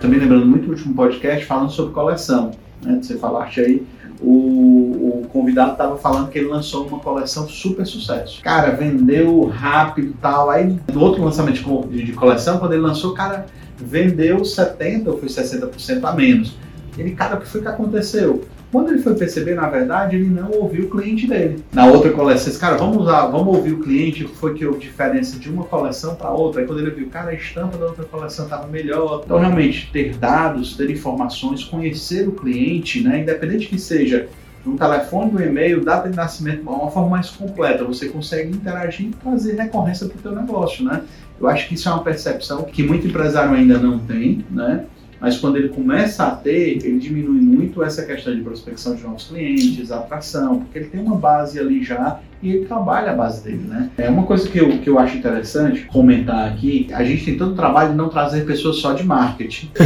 Também 0.00 0.20
lembrando 0.20 0.46
muito 0.46 0.68
o 0.68 0.70
último 0.70 0.94
podcast 0.94 1.44
falando 1.44 1.72
sobre 1.72 1.92
coleção, 1.92 2.52
né? 2.82 3.00
Você 3.02 3.18
falaste 3.18 3.60
aí, 3.60 3.84
o, 4.22 5.22
o 5.22 5.26
convidado 5.32 5.72
estava 5.72 5.96
falando 5.96 6.30
que 6.30 6.38
ele 6.38 6.48
lançou 6.48 6.86
uma 6.86 6.98
coleção 6.98 7.48
super 7.48 7.86
sucesso. 7.86 8.42
Cara, 8.42 8.70
vendeu 8.70 9.44
rápido 9.46 10.08
e 10.08 10.14
tal. 10.14 10.50
Aí 10.50 10.78
no 10.92 11.00
outro 11.00 11.24
lançamento 11.24 11.88
de, 11.88 12.04
de 12.04 12.12
coleção, 12.12 12.58
quando 12.58 12.72
ele 12.72 12.82
lançou, 12.82 13.14
cara, 13.14 13.46
vendeu 13.76 14.38
70% 14.38 15.06
ou 15.06 15.18
foi 15.18 15.28
60% 15.28 16.04
a 16.04 16.12
menos. 16.12 16.56
Ele, 16.98 17.12
cara, 17.12 17.36
o 17.36 17.40
que 17.40 17.46
foi 17.46 17.62
que 17.62 17.68
aconteceu? 17.68 18.44
Quando 18.70 18.90
ele 18.90 19.02
foi 19.02 19.14
perceber, 19.14 19.54
na 19.54 19.68
verdade, 19.68 20.16
ele 20.16 20.28
não 20.28 20.50
ouviu 20.52 20.84
o 20.84 20.90
cliente 20.90 21.26
dele. 21.26 21.64
Na 21.72 21.86
outra 21.86 22.10
coleção, 22.12 22.52
cara, 22.60 22.76
vamos 22.76 22.98
usar, 22.98 23.26
vamos 23.26 23.56
ouvir 23.56 23.72
o 23.72 23.80
cliente, 23.80 24.24
foi 24.24 24.54
que 24.54 24.64
houve 24.64 24.78
diferença 24.78 25.38
de 25.38 25.50
uma 25.50 25.64
coleção 25.64 26.14
para 26.14 26.30
outra. 26.30 26.60
Aí 26.60 26.66
quando 26.66 26.78
ele 26.78 26.90
viu, 26.90 27.08
cara, 27.08 27.30
a 27.30 27.34
estampa 27.34 27.76
da 27.76 27.86
outra 27.86 28.04
coleção 28.04 28.44
estava 28.44 28.68
melhor. 28.68 29.22
Então, 29.24 29.38
realmente, 29.38 29.90
ter 29.92 30.14
dados, 30.16 30.76
ter 30.76 30.88
informações, 30.88 31.64
conhecer 31.64 32.28
o 32.28 32.32
cliente, 32.32 33.02
né, 33.02 33.20
independente 33.22 33.66
que 33.66 33.78
seja 33.78 34.28
no 34.64 34.76
telefone, 34.76 35.32
no 35.32 35.42
e-mail, 35.42 35.82
data 35.82 36.08
de 36.08 36.16
nascimento, 36.16 36.62
uma 36.62 36.90
forma 36.90 37.08
mais 37.08 37.30
completa. 37.30 37.84
Você 37.84 38.08
consegue 38.08 38.50
interagir 38.50 39.06
e 39.06 39.10
trazer 39.10 39.56
recorrência 39.56 40.06
para 40.06 40.18
o 40.18 40.20
teu 40.20 40.32
negócio, 40.32 40.84
né? 40.84 41.02
Eu 41.40 41.48
acho 41.48 41.66
que 41.66 41.74
isso 41.74 41.88
é 41.88 41.92
uma 41.92 42.04
percepção 42.04 42.64
que 42.64 42.82
muito 42.82 43.06
empresário 43.06 43.54
ainda 43.54 43.78
não 43.78 43.98
tem, 43.98 44.44
né? 44.50 44.84
Mas 45.20 45.38
quando 45.38 45.56
ele 45.56 45.68
começa 45.68 46.24
a 46.24 46.30
ter, 46.30 46.78
ele 46.82 46.98
diminui 46.98 47.40
muito 47.40 47.82
essa 47.82 48.04
questão 48.04 48.34
de 48.34 48.40
prospecção 48.40 48.94
de 48.94 49.02
novos 49.02 49.24
clientes, 49.24 49.92
atração, 49.92 50.60
porque 50.60 50.78
ele 50.78 50.88
tem 50.88 51.00
uma 51.00 51.16
base 51.16 51.60
ali 51.60 51.84
já 51.84 52.20
e 52.42 52.52
ele 52.52 52.64
trabalha 52.64 53.12
a 53.12 53.14
base 53.14 53.44
dele, 53.44 53.64
né? 53.68 53.90
É 53.98 54.08
uma 54.08 54.22
coisa 54.22 54.48
que 54.48 54.58
eu, 54.58 54.78
que 54.78 54.88
eu 54.88 54.98
acho 54.98 55.18
interessante 55.18 55.82
comentar 55.82 56.48
aqui, 56.48 56.88
a 56.92 57.04
gente 57.04 57.24
tem 57.26 57.36
todo 57.36 57.52
o 57.52 57.54
trabalho 57.54 57.90
de 57.90 57.96
não 57.96 58.08
trazer 58.08 58.46
pessoas 58.46 58.76
só 58.76 58.94
de 58.94 59.04
marketing. 59.04 59.70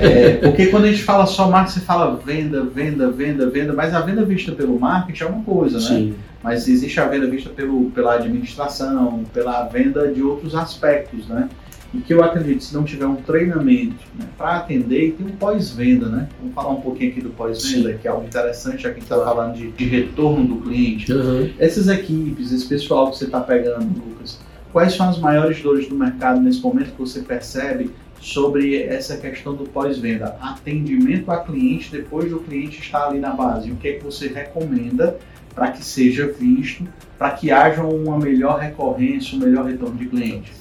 é, 0.00 0.36
porque 0.36 0.68
quando 0.68 0.84
a 0.84 0.90
gente 0.90 1.02
fala 1.02 1.26
só 1.26 1.50
marketing, 1.50 1.80
você 1.80 1.84
fala 1.84 2.16
venda, 2.16 2.64
venda, 2.64 3.10
venda, 3.10 3.50
venda, 3.50 3.74
mas 3.74 3.92
a 3.92 4.00
venda 4.00 4.24
vista 4.24 4.52
pelo 4.52 4.80
marketing 4.80 5.22
é 5.22 5.26
uma 5.26 5.44
coisa, 5.44 5.78
né? 5.78 5.84
Sim. 5.84 6.14
Mas 6.42 6.66
existe 6.66 6.98
a 6.98 7.06
venda 7.06 7.26
vista 7.26 7.50
pelo, 7.50 7.90
pela 7.90 8.14
administração, 8.14 9.24
pela 9.34 9.64
venda 9.64 10.10
de 10.10 10.22
outros 10.22 10.54
aspectos, 10.54 11.26
né? 11.26 11.48
E 11.92 11.98
que 12.00 12.12
eu 12.12 12.22
acredito, 12.22 12.62
se 12.62 12.74
não 12.74 12.84
tiver 12.84 13.06
um 13.06 13.16
treinamento 13.16 14.04
né, 14.18 14.26
para 14.36 14.58
atender, 14.58 15.08
e 15.08 15.12
tem 15.12 15.26
um 15.26 15.30
pós-venda, 15.30 16.06
né? 16.06 16.28
Vamos 16.38 16.54
falar 16.54 16.70
um 16.70 16.80
pouquinho 16.82 17.12
aqui 17.12 17.20
do 17.22 17.30
pós-venda, 17.30 17.94
que 17.94 18.06
é 18.06 18.10
algo 18.10 18.26
interessante, 18.26 18.82
já 18.82 18.90
que 18.90 18.96
a 18.96 19.00
gente 19.00 19.10
está 19.10 19.16
falando 19.24 19.54
de, 19.54 19.70
de, 19.72 19.84
retorno 19.86 20.44
do 20.44 20.56
cliente. 20.56 21.10
Uhum. 21.10 21.50
Essas 21.58 21.88
equipes, 21.88 22.52
esse 22.52 22.66
pessoal 22.66 23.10
que 23.10 23.16
você 23.16 23.24
está 23.24 23.40
pegando, 23.40 23.86
Lucas, 23.86 24.38
quais 24.70 24.94
são 24.94 25.08
as 25.08 25.18
maiores 25.18 25.62
dores 25.62 25.88
do 25.88 25.94
mercado 25.94 26.40
nesse 26.42 26.60
momento 26.60 26.92
que 26.92 27.00
você 27.00 27.20
percebe 27.20 27.90
sobre 28.20 28.82
essa 28.82 29.16
questão 29.16 29.54
do 29.54 29.64
pós-venda? 29.64 30.36
Atendimento 30.42 31.30
a 31.30 31.38
cliente 31.38 31.90
depois 31.90 32.30
do 32.30 32.38
cliente 32.40 32.80
estar 32.80 33.06
ali 33.06 33.18
na 33.18 33.30
base. 33.30 33.70
O 33.70 33.76
que 33.76 33.88
é 33.88 33.92
que 33.94 34.04
você 34.04 34.28
recomenda 34.28 35.16
para 35.54 35.72
que 35.72 35.82
seja 35.82 36.26
visto, 36.26 36.86
para 37.16 37.30
que 37.30 37.50
haja 37.50 37.82
uma 37.82 38.18
melhor 38.18 38.58
recorrência, 38.60 39.38
um 39.38 39.40
melhor 39.40 39.64
retorno 39.64 39.96
de 39.96 40.06
cliente? 40.06 40.52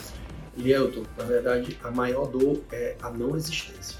Lielton, 0.58 1.04
na 1.17 1.24
verdade, 1.24 1.78
a 1.84 1.91
maior 1.91 2.28
dor 2.28 2.60
é 2.72 2.96
a 3.02 3.10
não 3.10 3.36
existência. 3.36 3.98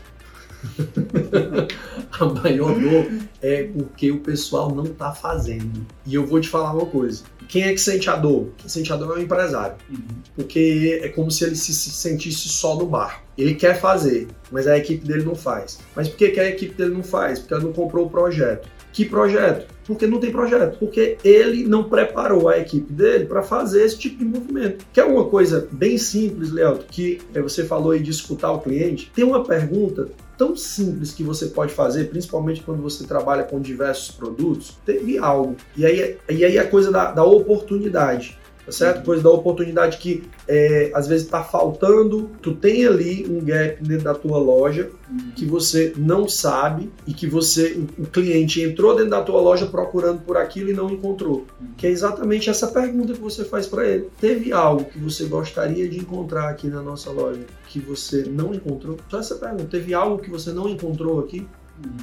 a 2.20 2.26
maior 2.26 2.80
dor 2.80 3.08
é 3.42 3.64
porque 3.64 4.12
o 4.12 4.20
pessoal 4.20 4.74
não 4.74 4.86
está 4.86 5.12
fazendo. 5.12 5.86
E 6.06 6.16
eu 6.16 6.26
vou 6.26 6.42
te 6.42 6.50
falar 6.50 6.74
uma 6.74 6.86
coisa. 6.86 7.24
Quem 7.48 7.64
é 7.64 7.72
que 7.72 7.80
sente 7.80 8.10
a 8.10 8.16
dor? 8.16 8.50
Quem 8.58 8.68
sente 8.68 8.92
a 8.92 8.96
dor 8.96 9.16
é 9.16 9.20
o 9.20 9.24
empresário. 9.24 9.78
Uhum. 9.90 9.98
Porque 10.36 11.00
é 11.02 11.10
como 11.10 11.32
se 11.32 11.46
ele 11.46 11.56
se 11.56 11.74
sentisse 11.74 12.50
só 12.50 12.76
no 12.76 12.86
barco. 12.86 13.22
Ele 13.38 13.54
quer 13.54 13.80
fazer, 13.80 14.28
mas 14.52 14.68
a 14.68 14.78
equipe 14.78 15.06
dele 15.06 15.24
não 15.24 15.36
faz. 15.36 15.80
Mas 15.96 16.10
por 16.10 16.18
que, 16.18 16.30
que 16.30 16.40
a 16.40 16.50
equipe 16.50 16.74
dele 16.74 16.94
não 16.94 17.04
faz? 17.04 17.40
Porque 17.40 17.54
ela 17.54 17.64
não 17.64 17.72
comprou 17.72 18.08
o 18.08 18.10
projeto. 18.10 18.68
Que 18.98 19.06
projeto? 19.06 19.72
Porque 19.86 20.08
não 20.08 20.20
tem 20.20 20.32
projeto. 20.32 20.80
Porque 20.80 21.20
ele 21.24 21.64
não 21.68 21.84
preparou 21.84 22.50
a 22.50 22.58
equipe 22.58 22.92
dele 22.92 23.28
para 23.28 23.44
fazer 23.44 23.86
esse 23.86 23.96
tipo 23.96 24.18
de 24.18 24.26
movimento. 24.26 24.84
Que 24.92 25.00
é 25.00 25.06
uma 25.06 25.26
coisa 25.26 25.70
bem 25.72 26.00
simples, 26.00 26.52
Léo, 26.52 26.80
que 26.90 27.22
é, 27.32 27.40
você 27.40 27.64
falou 27.64 27.92
aí 27.92 28.00
de 28.00 28.10
escutar 28.10 28.52
o 28.52 28.60
cliente. 28.60 29.12
Tem 29.14 29.24
uma 29.24 29.44
pergunta 29.44 30.10
tão 30.36 30.56
simples 30.56 31.14
que 31.14 31.22
você 31.22 31.46
pode 31.46 31.76
fazer, 31.76 32.10
principalmente 32.10 32.64
quando 32.64 32.82
você 32.82 33.06
trabalha 33.06 33.44
com 33.44 33.62
diversos 33.62 34.10
produtos, 34.10 34.76
teve 34.84 35.20
algo. 35.20 35.56
E 35.76 35.86
aí, 35.86 36.18
e 36.28 36.44
aí 36.44 36.58
a 36.58 36.68
coisa 36.68 36.92
da, 36.92 37.12
da 37.12 37.24
oportunidade. 37.24 38.36
Tá 38.68 38.72
certo? 38.74 39.02
Pois 39.04 39.24
da 39.24 39.30
oportunidade 39.30 39.98
que 39.98 40.24
é, 40.46 40.92
às 40.94 41.08
vezes 41.08 41.26
está 41.26 41.42
faltando, 41.42 42.30
tu 42.42 42.54
tem 42.54 42.86
ali 42.86 43.26
um 43.28 43.44
gap 43.44 43.82
dentro 43.82 44.04
da 44.04 44.14
tua 44.14 44.38
loja 44.38 44.92
Uhum. 45.10 45.32
que 45.36 45.46
você 45.46 45.94
não 45.96 46.28
sabe 46.28 46.92
e 47.06 47.14
que 47.14 47.26
você, 47.28 47.82
o 47.98 48.06
cliente 48.06 48.62
entrou 48.62 48.94
dentro 48.94 49.12
da 49.12 49.22
tua 49.22 49.40
loja 49.40 49.66
procurando 49.66 50.20
por 50.22 50.36
aquilo 50.36 50.70
e 50.70 50.74
não 50.74 50.90
encontrou. 50.90 51.46
Uhum. 51.62 51.68
Que 51.78 51.88
é 51.88 51.90
exatamente 51.90 52.50
essa 52.50 52.68
pergunta 52.68 53.14
que 53.14 53.20
você 53.20 53.46
faz 53.46 53.66
para 53.66 53.88
ele. 53.88 54.10
Teve 54.20 54.52
algo 54.52 54.84
que 54.84 55.00
você 55.00 55.26
gostaria 55.26 55.88
de 55.88 55.98
encontrar 55.98 56.50
aqui 56.50 56.68
na 56.68 56.82
nossa 56.82 57.10
loja 57.10 57.40
que 57.68 57.80
você 57.80 58.24
não 58.24 58.54
encontrou? 58.54 58.98
Só 59.10 59.20
essa 59.20 59.36
pergunta. 59.36 59.66
Teve 59.66 59.94
algo 59.94 60.20
que 60.22 60.30
você 60.30 60.52
não 60.52 60.68
encontrou 60.68 61.20
aqui? 61.20 61.48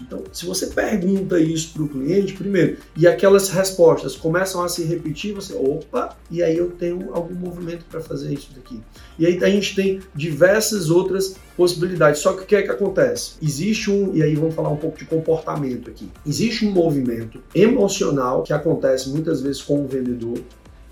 Então, 0.00 0.22
se 0.32 0.46
você 0.46 0.68
pergunta 0.68 1.38
isso 1.40 1.72
para 1.72 1.82
o 1.82 1.88
cliente, 1.88 2.34
primeiro, 2.34 2.78
e 2.96 3.06
aquelas 3.06 3.48
respostas 3.48 4.14
começam 4.14 4.62
a 4.62 4.68
se 4.68 4.84
repetir, 4.84 5.34
você, 5.34 5.54
opa, 5.54 6.16
e 6.30 6.42
aí 6.42 6.56
eu 6.56 6.70
tenho 6.70 7.12
algum 7.12 7.34
movimento 7.34 7.84
para 7.90 8.00
fazer 8.00 8.32
isso 8.32 8.50
daqui. 8.54 8.80
E 9.18 9.26
aí 9.26 9.42
a 9.42 9.50
gente 9.50 9.74
tem 9.74 10.00
diversas 10.14 10.90
outras 10.90 11.36
possibilidades. 11.56 12.20
Só 12.20 12.32
que 12.32 12.42
o 12.42 12.46
que 12.46 12.56
é 12.56 12.62
que 12.62 12.70
acontece? 12.70 13.32
Existe 13.42 13.90
um, 13.90 14.14
e 14.14 14.22
aí 14.22 14.34
vamos 14.34 14.54
falar 14.54 14.70
um 14.70 14.76
pouco 14.76 14.98
de 14.98 15.04
comportamento 15.04 15.90
aqui. 15.90 16.08
Existe 16.26 16.64
um 16.66 16.70
movimento 16.70 17.40
emocional 17.54 18.42
que 18.42 18.52
acontece 18.52 19.08
muitas 19.08 19.40
vezes 19.40 19.60
com 19.62 19.84
o 19.84 19.88
vendedor, 19.88 20.38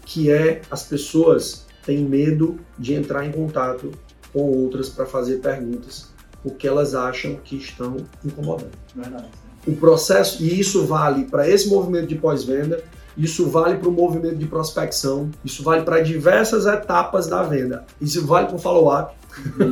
que 0.04 0.30
é 0.30 0.62
as 0.70 0.82
pessoas 0.84 1.66
têm 1.84 2.04
medo 2.04 2.58
de 2.78 2.94
entrar 2.94 3.26
em 3.26 3.32
contato 3.32 3.90
com 4.32 4.40
outras 4.40 4.88
para 4.88 5.04
fazer 5.04 5.38
perguntas 5.38 6.11
porque 6.42 6.66
elas 6.66 6.94
acham 6.94 7.36
que 7.36 7.56
estão 7.56 7.96
incomodando. 8.24 8.72
Verdade. 8.94 9.28
O 9.66 9.76
processo, 9.76 10.42
e 10.42 10.58
isso 10.58 10.84
vale 10.84 11.24
para 11.24 11.48
esse 11.48 11.68
movimento 11.68 12.08
de 12.08 12.16
pós-venda, 12.16 12.82
isso 13.16 13.48
vale 13.48 13.76
para 13.76 13.88
o 13.88 13.92
movimento 13.92 14.36
de 14.36 14.46
prospecção, 14.46 15.30
isso 15.44 15.62
vale 15.62 15.82
para 15.82 16.00
diversas 16.00 16.66
etapas 16.66 17.26
da 17.26 17.42
venda, 17.42 17.84
isso 18.00 18.26
vale 18.26 18.46
para 18.46 18.56
o 18.56 18.58
follow-up, 18.58 19.14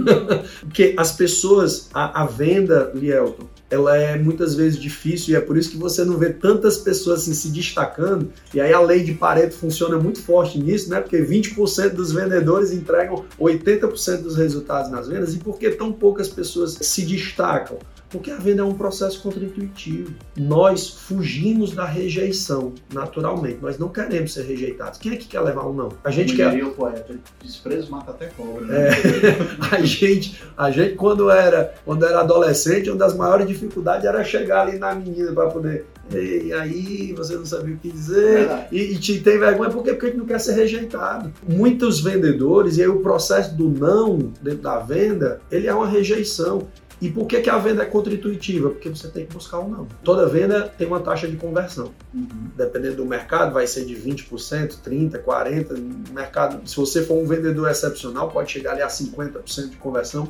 porque 0.61 0.95
as 0.97 1.13
pessoas, 1.13 1.89
a, 1.93 2.23
a 2.23 2.27
venda, 2.27 2.93
Lielton, 2.95 3.47
ela 3.71 3.97
é 3.97 4.19
muitas 4.19 4.55
vezes 4.55 4.79
difícil 4.79 5.33
e 5.33 5.37
é 5.37 5.41
por 5.41 5.57
isso 5.57 5.71
que 5.71 5.77
você 5.77 6.05
não 6.05 6.19
vê 6.19 6.31
tantas 6.31 6.77
pessoas 6.77 7.23
assim, 7.23 7.33
se 7.33 7.49
destacando. 7.49 8.33
E 8.53 8.61
aí 8.61 8.73
a 8.73 8.81
lei 8.81 9.05
de 9.05 9.15
Pareto 9.15 9.55
funciona 9.55 9.97
muito 9.97 10.21
forte 10.21 10.59
nisso, 10.59 10.91
né? 10.91 11.01
Porque 11.01 11.19
20% 11.19 11.91
dos 11.91 12.13
vendedores 12.13 12.73
entregam 12.73 13.25
80% 13.41 14.23
dos 14.23 14.37
resultados 14.37 14.91
nas 14.91 15.07
vendas. 15.07 15.35
E 15.35 15.39
por 15.39 15.57
que 15.57 15.71
tão 15.71 15.93
poucas 15.93 16.29
pessoas 16.29 16.73
se 16.81 17.03
destacam? 17.03 17.79
Porque 18.11 18.31
a 18.31 18.37
venda 18.37 18.63
é 18.63 18.65
um 18.65 18.75
processo 18.75 19.23
contraintuitivo. 19.23 20.13
Nós 20.37 20.89
fugimos 20.89 21.73
da 21.73 21.85
rejeição, 21.85 22.73
naturalmente. 22.93 23.59
Nós 23.63 23.79
não 23.79 23.89
queremos 23.89 24.33
ser 24.35 24.43
rejeitados. 24.43 24.99
Quem 24.99 25.13
é 25.13 25.17
que 25.17 25.29
quer 25.29 25.41
levar 25.41 25.67
um 25.67 25.73
não? 25.73 25.89
A 26.03 26.11
gente 26.11 26.37
Como 26.37 26.51
quer. 26.51 26.65
o 26.65 26.71
poeta, 26.73 27.15
desprezo 27.43 27.91
mata 27.91 28.11
até 28.11 28.27
cobra. 28.27 28.65
Né? 28.67 28.89
É, 28.89 29.75
a 29.77 29.83
gente, 29.83 30.43
a 30.57 30.71
gente 30.71 30.97
quando 30.97 31.31
era, 31.31 31.75
quando 31.85 32.05
era 32.05 32.21
adolescente, 32.21 32.91
uma 32.91 32.99
das 32.99 33.15
maiores 33.15 33.47
dificuldades 33.47 34.05
era 34.05 34.23
chegar 34.25 34.67
ali 34.67 34.79
na 34.79 34.95
menina 34.95 35.33
para 35.33 35.49
poder, 35.49 35.87
e 36.13 36.53
aí 36.53 37.13
você 37.17 37.37
não 37.37 37.47
sabia 37.47 37.75
o 37.75 37.79
que 37.79 37.89
dizer 37.89 38.49
e, 38.73 38.95
e 38.95 38.99
te 38.99 39.21
tem 39.21 39.39
vergonha 39.39 39.71
porque 39.71 39.91
a 39.91 39.95
gente 39.95 40.17
não 40.17 40.27
quer 40.27 40.41
ser 40.41 40.55
rejeitado. 40.55 41.33
Muitos 41.49 42.01
vendedores 42.01 42.79
e 42.79 42.83
aí 42.83 42.89
o 42.89 43.01
processo 43.01 43.55
do 43.55 43.69
não 43.69 44.19
dentro 44.43 44.63
da 44.63 44.79
venda, 44.81 45.41
ele 45.51 45.69
é 45.69 45.75
uma 45.75 45.87
rejeição. 45.87 46.67
E 47.01 47.11
por 47.11 47.27
que, 47.27 47.41
que 47.41 47.49
a 47.49 47.57
venda 47.57 47.83
é 47.83 47.87
contra-intuitiva? 47.87 48.71
Porque 48.71 48.89
você 48.89 49.09
tem 49.09 49.25
que 49.25 49.33
buscar 49.33 49.59
um 49.61 49.69
não. 49.69 49.89
Toda 50.05 50.29
venda 50.29 50.69
tem 50.77 50.87
uma 50.87 51.01
taxa 51.01 51.27
de 51.27 51.37
conversão 51.37 51.93
Uhum. 52.13 52.51
dependendo 52.57 52.97
do 52.97 53.07
mercado, 53.07 53.55
vai 53.55 53.67
ser 53.67 53.85
de 53.87 53.95
20%, 53.95 54.77
30%, 54.85 55.23
40%. 55.23 55.71
No 55.71 56.13
mercado, 56.13 56.69
se 56.69 56.77
você 56.77 57.03
for 57.03 57.15
um 57.15 57.27
vendedor 57.27 57.71
excepcional, 57.71 58.31
pode 58.31 58.51
chegar 58.51 58.73
ali 58.73 58.83
a 58.83 58.89
50% 58.89 59.71
de 59.71 59.77
conversão. 59.77 60.29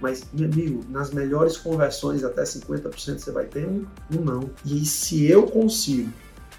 Mas, 0.00 0.24
meu 0.32 0.50
amigo, 0.50 0.84
nas 0.90 1.12
melhores 1.12 1.56
conversões, 1.56 2.24
até 2.24 2.42
50% 2.42 3.18
você 3.18 3.30
vai 3.30 3.46
ter 3.46 3.66
um, 3.66 3.86
um 4.12 4.20
não. 4.20 4.50
E 4.64 4.84
se 4.84 5.24
eu 5.30 5.44
consigo 5.44 6.12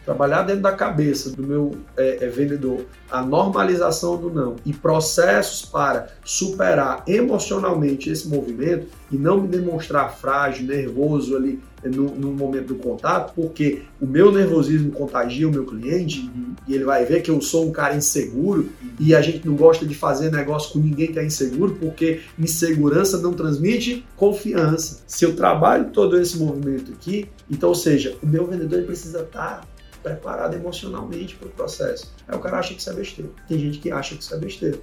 trabalhar 0.05 0.43
dentro 0.43 0.61
da 0.61 0.71
cabeça 0.71 1.29
do 1.31 1.43
meu 1.43 1.75
é, 1.95 2.25
é, 2.25 2.27
vendedor 2.27 2.85
a 3.09 3.21
normalização 3.21 4.17
do 4.17 4.29
não 4.31 4.55
e 4.65 4.73
processos 4.73 5.63
para 5.63 6.07
superar 6.23 7.03
emocionalmente 7.07 8.09
esse 8.09 8.27
movimento 8.27 8.87
e 9.11 9.17
não 9.17 9.41
me 9.41 9.47
demonstrar 9.47 10.15
frágil, 10.15 10.65
nervoso 10.65 11.35
ali 11.35 11.61
no, 11.83 12.15
no 12.15 12.31
momento 12.31 12.67
do 12.67 12.75
contato, 12.75 13.33
porque 13.35 13.83
o 14.01 14.05
meu 14.07 14.31
nervosismo 14.31 14.91
contagia 14.91 15.47
o 15.47 15.51
meu 15.51 15.65
cliente 15.65 16.21
Uhum. 16.21 16.55
e 16.67 16.73
ele 16.73 16.83
vai 16.83 17.05
ver 17.05 17.21
que 17.21 17.29
eu 17.29 17.41
sou 17.41 17.67
um 17.67 17.71
cara 17.71 17.95
inseguro 17.95 18.69
e 18.99 19.13
a 19.13 19.21
gente 19.21 19.45
não 19.45 19.55
gosta 19.55 19.85
de 19.85 19.93
fazer 19.93 20.31
negócio 20.31 20.73
com 20.73 20.79
ninguém 20.79 21.11
que 21.11 21.19
é 21.19 21.25
inseguro, 21.25 21.75
porque 21.79 22.21
insegurança 22.37 23.17
não 23.19 23.33
transmite 23.33 24.05
confiança. 24.15 25.03
Se 25.07 25.25
eu 25.25 25.35
trabalho 25.35 25.89
todo 25.91 26.17
esse 26.19 26.37
movimento 26.37 26.91
aqui, 26.91 27.27
então, 27.49 27.69
ou 27.69 27.75
seja, 27.75 28.15
o 28.21 28.27
meu 28.27 28.47
vendedor 28.47 28.83
precisa 28.83 29.21
estar 29.21 29.61
preparado 30.03 30.53
emocionalmente 30.55 31.35
para 31.35 31.47
o 31.47 31.51
processo. 31.51 32.13
Aí 32.27 32.37
o 32.37 32.41
cara 32.41 32.59
acha 32.59 32.73
que 32.73 32.81
isso 32.81 32.89
é 32.89 32.93
besteira. 32.93 33.31
Tem 33.47 33.57
gente 33.57 33.79
que 33.79 33.89
acha 33.89 34.15
que 34.15 34.21
isso 34.21 34.35
é 34.35 34.37
besteira. 34.37 34.79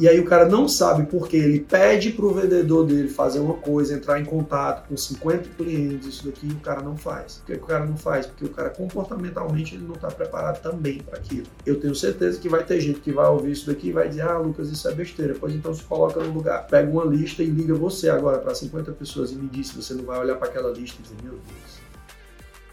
E 0.00 0.08
aí 0.08 0.18
o 0.18 0.24
cara 0.24 0.48
não 0.48 0.66
sabe 0.66 1.04
porque 1.10 1.36
ele 1.36 1.60
pede 1.60 2.10
para 2.12 2.24
o 2.24 2.32
vendedor 2.32 2.86
dele 2.86 3.06
fazer 3.06 3.38
uma 3.38 3.52
coisa, 3.52 3.94
entrar 3.94 4.18
em 4.18 4.24
contato 4.24 4.88
com 4.88 4.96
50 4.96 5.50
clientes, 5.58 6.06
isso 6.06 6.24
daqui, 6.24 6.48
e 6.48 6.52
o 6.52 6.60
cara 6.60 6.80
não 6.80 6.96
faz. 6.96 7.34
Por 7.34 7.46
que 7.46 7.52
o 7.52 7.66
cara 7.66 7.84
não 7.84 7.98
faz? 7.98 8.24
Porque 8.24 8.46
o 8.46 8.48
cara 8.48 8.70
comportamentalmente 8.70 9.74
ele 9.74 9.84
não 9.84 9.94
está 9.94 10.08
preparado 10.08 10.62
também 10.62 11.00
para 11.02 11.18
aquilo. 11.18 11.46
Eu 11.66 11.78
tenho 11.78 11.94
certeza 11.94 12.40
que 12.40 12.48
vai 12.48 12.64
ter 12.64 12.80
gente 12.80 13.00
que 13.00 13.12
vai 13.12 13.28
ouvir 13.28 13.52
isso 13.52 13.66
daqui 13.66 13.88
e 13.88 13.92
vai 13.92 14.08
dizer, 14.08 14.22
ah, 14.22 14.38
Lucas, 14.38 14.70
isso 14.70 14.88
é 14.88 14.94
besteira. 14.94 15.36
Pois 15.38 15.54
então 15.54 15.74
se 15.74 15.82
coloca 15.82 16.18
no 16.18 16.32
lugar, 16.32 16.66
pega 16.66 16.90
uma 16.90 17.04
lista 17.04 17.42
e 17.42 17.46
liga 17.46 17.74
você 17.74 18.08
agora 18.08 18.38
para 18.38 18.54
50 18.54 18.92
pessoas 18.92 19.32
e 19.32 19.34
me 19.34 19.50
diz 19.50 19.68
se 19.68 19.76
você 19.76 19.92
não 19.92 20.04
vai 20.04 20.18
olhar 20.18 20.36
para 20.36 20.48
aquela 20.48 20.70
lista 20.70 20.96
e 20.98 21.02
dizer, 21.02 21.16
meu 21.22 21.32
Deus. 21.32 21.79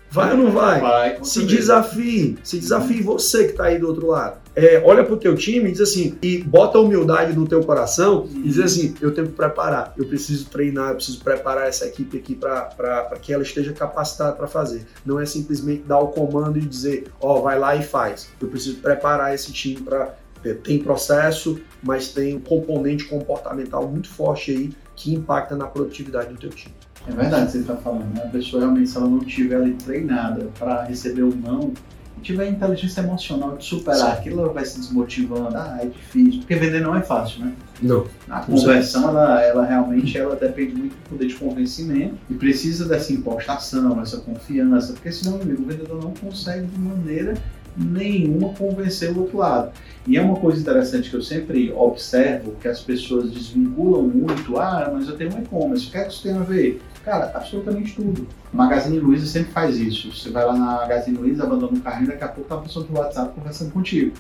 Vai 0.10 0.32
ou 0.32 0.38
não 0.38 0.52
vai? 0.52 0.80
Vai, 0.80 1.17
Se 1.24 1.41
certeza. 1.41 1.56
desafie, 1.58 2.38
se 2.43 2.58
desafie 2.60 3.02
você 3.02 3.46
que 3.46 3.52
está 3.52 3.65
aí 3.65 3.78
do 3.78 3.88
outro 3.88 4.08
lado. 4.08 4.38
É, 4.56 4.82
olha 4.84 5.04
pro 5.04 5.17
teu 5.17 5.36
time 5.36 5.70
e 5.70 5.72
diz 5.72 5.82
assim, 5.82 6.17
e 6.22 6.39
bota 6.39 6.78
a 6.78 6.82
humildade 6.82 7.36
no 7.36 7.48
teu 7.48 7.63
coração 7.63 8.28
e 8.34 8.43
diz 8.43 8.60
assim, 8.60 8.96
eu 9.00 9.13
tenho 9.13 9.28
que 9.28 9.34
preparar, 9.34 9.93
eu 9.96 10.08
preciso 10.08 10.50
treinar, 10.50 10.89
eu 10.89 10.96
preciso 10.96 11.24
preparar 11.24 11.67
essa 11.67 11.86
equipe 11.86 12.17
aqui 12.17 12.34
para 12.34 13.20
que 13.22 13.32
ela 13.32 13.43
esteja 13.43 13.72
capacitada 13.74 14.34
para 14.34 14.48
fazer. 14.48 14.88
Não 15.06 15.20
é 15.20 15.26
simplesmente 15.26 15.84
dar 15.84 16.00
o 16.00 16.08
comando 16.08 16.58
e 16.58 16.62
dizer, 16.62 17.06
ó, 17.22 17.41
vai 17.41 17.60
lá 17.60 17.76
e 17.76 17.84
faz. 17.84 18.30
Eu 18.41 18.48
preciso 18.48 18.78
preparar 18.78 19.36
esse 19.36 19.52
time 19.52 19.82
para 19.82 20.15
tem 20.63 20.80
processo, 20.80 21.60
mas 21.84 22.10
tem 22.10 22.36
um 22.36 22.39
componente 22.39 23.06
comportamental 23.06 23.88
muito 23.88 24.08
forte 24.08 24.52
aí 24.52 24.70
que 24.96 25.13
impacta 25.13 25.56
na 25.56 25.67
produtividade 25.67 26.34
do 26.34 26.39
teu 26.39 26.50
time. 26.50 26.74
É 27.08 27.12
verdade 27.12 27.43
o 27.43 27.46
que 27.46 27.52
você 27.52 27.58
está 27.60 27.76
falando, 27.76 28.13
né? 28.13 28.24
A 28.26 28.30
pessoa 28.30 28.62
realmente, 28.62 28.89
se 28.89 28.98
ela 28.98 29.08
não 29.08 29.20
tiver 29.20 29.56
ali 29.56 29.74
treinada 29.74 30.50
para 30.60 30.84
receber 30.84 31.24
um 31.24 31.32
não, 31.32 31.72
e 32.17 32.22
tiver 32.22 32.50
inteligência 32.50 33.02
emocional 33.02 33.56
de 33.58 33.65
superar 33.65 34.13
aquilo, 34.13 34.41
ela 34.41 34.54
vai 34.54 34.65
se 34.65 34.80
desmotivando. 34.80 35.56
Ah, 35.56 35.80
é 35.82 35.86
difícil. 35.86 36.39
Porque 36.39 36.56
vender 36.56 36.82
não 36.82 36.96
é 36.96 37.02
fácil, 37.02 37.46
né? 37.46 37.54
Não. 37.82 38.06
A 38.30 38.39
conversão, 38.39 39.10
ela, 39.10 39.41
ela 39.41 39.65
realmente 39.65 40.17
ela 40.17 40.36
depende 40.36 40.76
muito 40.76 40.93
do 40.96 41.10
poder 41.10 41.28
de 41.28 41.36
convencimento 41.36 42.15
e 42.30 42.34
precisa 42.34 42.86
dessa 42.88 43.13
impostação, 43.13 44.02
essa 44.02 44.17
confiança, 44.17 44.93
porque 44.93 45.12
senão 45.12 45.39
amigo, 45.39 45.62
o 45.62 45.65
vendedor 45.65 46.04
não 46.04 46.13
consegue 46.13 46.65
de 46.65 46.80
maneira 46.80 47.36
nenhuma 47.77 48.53
convencer 48.53 49.11
o 49.11 49.21
outro 49.21 49.37
lado. 49.37 49.71
E 50.07 50.17
é 50.17 50.21
uma 50.21 50.37
coisa 50.37 50.59
interessante 50.59 51.09
que 51.09 51.15
eu 51.15 51.21
sempre 51.21 51.71
observo, 51.73 52.53
que 52.61 52.67
as 52.67 52.79
pessoas 52.79 53.29
desvinculam 53.29 54.03
muito, 54.03 54.57
ah, 54.57 54.89
mas 54.93 55.07
eu 55.07 55.17
tenho 55.17 55.35
um 55.35 55.39
e-commerce, 55.39 55.87
o 55.87 55.91
que 55.91 55.97
é 55.97 56.03
que 56.03 56.13
isso 56.13 56.23
tem 56.23 56.33
a 56.33 56.39
ver? 56.39 56.81
Cara, 57.03 57.31
absolutamente 57.33 57.95
tudo. 57.95 58.27
Magazine 58.51 58.99
Luiza 58.99 59.25
sempre 59.25 59.51
faz 59.53 59.77
isso. 59.77 60.13
Você 60.13 60.29
vai 60.29 60.45
lá 60.45 60.53
na 60.53 60.65
Magazine 60.75 61.17
Luiza, 61.17 61.43
abandona 61.43 61.77
o 61.77 61.81
carrinho, 61.81 62.07
daqui 62.07 62.23
a 62.23 62.27
pouco 62.27 62.49
tá 62.49 62.55
uma 62.55 62.63
pessoa 62.63 62.85
do 62.85 62.93
WhatsApp 62.97 63.33
conversando 63.33 63.71
contigo. 63.71 64.13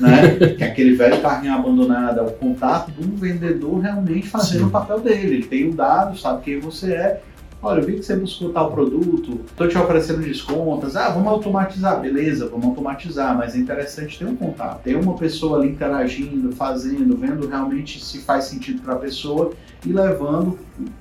Né? 0.00 0.36
que 0.58 0.64
é 0.64 0.66
aquele 0.66 0.96
velho 0.96 1.22
carrinho 1.22 1.54
abandonado 1.54 2.18
é 2.18 2.22
o 2.22 2.32
contato 2.32 2.90
de 2.90 3.06
um 3.06 3.14
vendedor 3.14 3.78
realmente 3.78 4.28
fazendo 4.28 4.60
Sim. 4.60 4.66
o 4.66 4.70
papel 4.70 4.98
dele. 4.98 5.36
Ele 5.36 5.46
tem 5.46 5.68
o 5.68 5.74
dado, 5.74 6.18
sabe 6.18 6.42
quem 6.42 6.58
você 6.58 6.92
é. 6.94 7.22
Olha, 7.64 7.80
eu 7.80 7.86
vi 7.86 7.94
que 7.94 8.02
você 8.02 8.14
buscou 8.14 8.50
tal 8.50 8.70
produto, 8.72 9.40
estou 9.46 9.66
te 9.66 9.78
oferecendo 9.78 10.20
descontos. 10.20 10.96
Ah, 10.96 11.08
vamos 11.08 11.28
automatizar. 11.28 11.98
Beleza, 11.98 12.46
vamos 12.46 12.66
automatizar, 12.66 13.34
mas 13.34 13.54
é 13.54 13.58
interessante 13.58 14.18
ter 14.18 14.26
um 14.26 14.36
contato. 14.36 14.82
Ter 14.82 14.94
uma 14.96 15.14
pessoa 15.14 15.58
ali 15.58 15.70
interagindo, 15.70 16.52
fazendo, 16.52 17.16
vendo 17.16 17.48
realmente 17.48 18.04
se 18.04 18.18
faz 18.18 18.44
sentido 18.44 18.82
para 18.82 18.92
a 18.92 18.98
pessoa 18.98 19.54
e 19.82 19.90
levando 19.90 20.58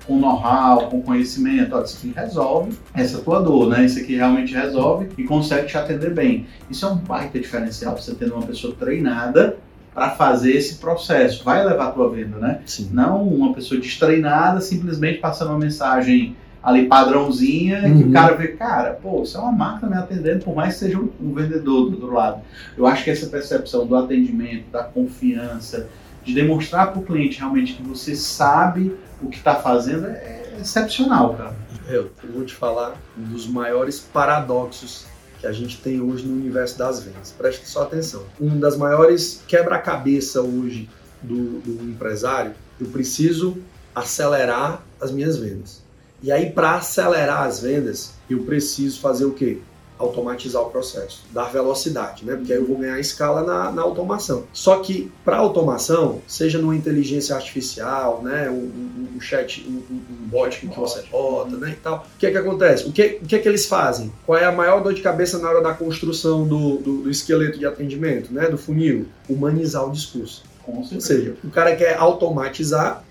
com 0.07 0.17
know-how, 0.17 0.87
com 0.89 1.01
conhecimento. 1.01 1.75
Olha, 1.75 1.83
isso 1.83 1.97
aqui 1.97 2.13
resolve 2.15 2.71
essa 2.93 3.19
tua 3.19 3.41
dor, 3.41 3.67
né? 3.67 3.83
Isso 3.83 3.99
aqui 3.99 4.15
realmente 4.15 4.53
resolve 4.53 5.09
e 5.17 5.25
consegue 5.25 5.67
te 5.67 5.77
atender 5.77 6.13
bem. 6.13 6.47
Isso 6.69 6.85
é 6.85 6.87
um 6.87 6.95
baita 6.95 7.37
diferencial, 7.41 7.97
você 7.97 8.15
tendo 8.15 8.35
uma 8.35 8.47
pessoa 8.47 8.73
treinada 8.73 9.57
para 9.93 10.11
fazer 10.11 10.53
esse 10.53 10.75
processo. 10.75 11.43
Vai 11.43 11.65
levar 11.65 11.87
a 11.87 11.91
tua 11.91 12.09
venda, 12.09 12.37
né? 12.37 12.61
Sim. 12.65 12.89
Não 12.93 13.21
uma 13.21 13.53
pessoa 13.53 13.81
destreinada 13.81 14.61
simplesmente 14.61 15.19
passando 15.19 15.49
uma 15.49 15.59
mensagem 15.59 16.37
ali 16.63 16.87
padrãozinha, 16.87 17.83
uhum. 17.83 17.97
que 17.97 18.07
o 18.07 18.11
cara 18.13 18.35
vê, 18.35 18.47
cara, 18.49 18.93
pô, 18.93 19.23
isso 19.23 19.37
é 19.37 19.41
uma 19.41 19.51
máquina 19.51 19.91
me 19.91 19.97
atendendo, 19.97 20.45
por 20.45 20.55
mais 20.55 20.75
que 20.75 20.79
seja 20.79 20.97
um, 20.97 21.09
um 21.19 21.33
vendedor 21.33 21.89
do 21.89 21.95
outro 21.95 22.13
lado. 22.13 22.41
Eu 22.77 22.87
acho 22.87 23.03
que 23.03 23.09
essa 23.09 23.27
percepção 23.27 23.85
do 23.85 23.95
atendimento, 23.95 24.71
da 24.71 24.83
confiança, 24.83 25.89
de 26.23 26.33
demonstrar 26.33 26.91
para 26.91 27.01
o 27.01 27.03
cliente 27.03 27.39
realmente 27.39 27.73
que 27.73 27.83
você 27.83 28.15
sabe 28.15 28.95
o 29.21 29.27
que 29.27 29.37
está 29.37 29.55
fazendo 29.55 30.07
é 30.07 30.53
excepcional, 30.59 31.33
cara. 31.33 31.55
Eu 31.89 32.11
vou 32.33 32.45
te 32.45 32.53
falar 32.53 32.95
um 33.17 33.23
dos 33.23 33.45
maiores 33.45 33.99
paradoxos 33.99 35.05
que 35.39 35.45
a 35.45 35.51
gente 35.51 35.81
tem 35.81 35.99
hoje 35.99 36.25
no 36.25 36.33
universo 36.33 36.77
das 36.77 37.03
vendas. 37.03 37.33
Preste 37.37 37.67
só 37.67 37.83
atenção. 37.83 38.23
Um 38.39 38.57
das 38.57 38.77
maiores 38.77 39.43
quebra-cabeça 39.45 40.41
hoje 40.41 40.89
do, 41.21 41.59
do 41.59 41.83
empresário, 41.83 42.53
eu 42.79 42.87
preciso 42.87 43.57
acelerar 43.93 44.81
as 45.01 45.11
minhas 45.11 45.37
vendas. 45.37 45.82
E 46.23 46.31
aí, 46.31 46.49
para 46.49 46.75
acelerar 46.75 47.43
as 47.43 47.59
vendas, 47.59 48.13
eu 48.29 48.39
preciso 48.43 49.01
fazer 49.01 49.25
o 49.25 49.33
quê? 49.33 49.59
automatizar 50.03 50.61
o 50.61 50.69
processo, 50.69 51.23
dar 51.31 51.45
velocidade, 51.45 52.25
né? 52.25 52.35
Porque 52.35 52.51
aí 52.51 52.59
eu 52.59 52.65
vou 52.65 52.77
ganhar 52.77 52.99
escala 52.99 53.43
na, 53.43 53.71
na 53.71 53.81
automação. 53.81 54.43
Só 54.51 54.79
que 54.79 55.11
para 55.23 55.37
automação, 55.37 56.21
seja 56.27 56.57
numa 56.59 56.75
inteligência 56.75 57.35
artificial, 57.35 58.21
né? 58.21 58.49
Um, 58.49 58.53
um, 58.53 59.07
um 59.15 59.21
chat, 59.21 59.65
um, 59.67 59.81
um, 59.93 60.27
bot 60.27 60.59
que 60.59 60.67
você 60.67 61.03
bota, 61.09 61.55
né? 61.57 61.71
E 61.71 61.75
tal. 61.75 62.05
O 62.15 62.17
que 62.17 62.25
é 62.25 62.31
que 62.31 62.37
acontece? 62.37 62.87
O 62.87 62.91
que, 62.91 63.19
o 63.21 63.25
que 63.25 63.35
é 63.35 63.39
que 63.39 63.47
eles 63.47 63.65
fazem? 63.65 64.11
Qual 64.25 64.37
é 64.37 64.45
a 64.45 64.51
maior 64.51 64.81
dor 64.81 64.93
de 64.93 65.01
cabeça 65.01 65.37
na 65.37 65.49
hora 65.49 65.61
da 65.61 65.73
construção 65.73 66.45
do, 66.47 66.77
do, 66.77 66.97
do 67.03 67.09
esqueleto 67.09 67.57
de 67.57 67.65
atendimento, 67.65 68.33
né? 68.33 68.49
Do 68.49 68.57
funil? 68.57 69.07
Humanizar 69.29 69.87
o 69.87 69.91
discurso. 69.91 70.43
Ou 70.65 70.83
seja, 71.01 71.35
o 71.43 71.49
cara 71.49 71.75
quer 71.75 71.97
automatizar, 71.97 73.03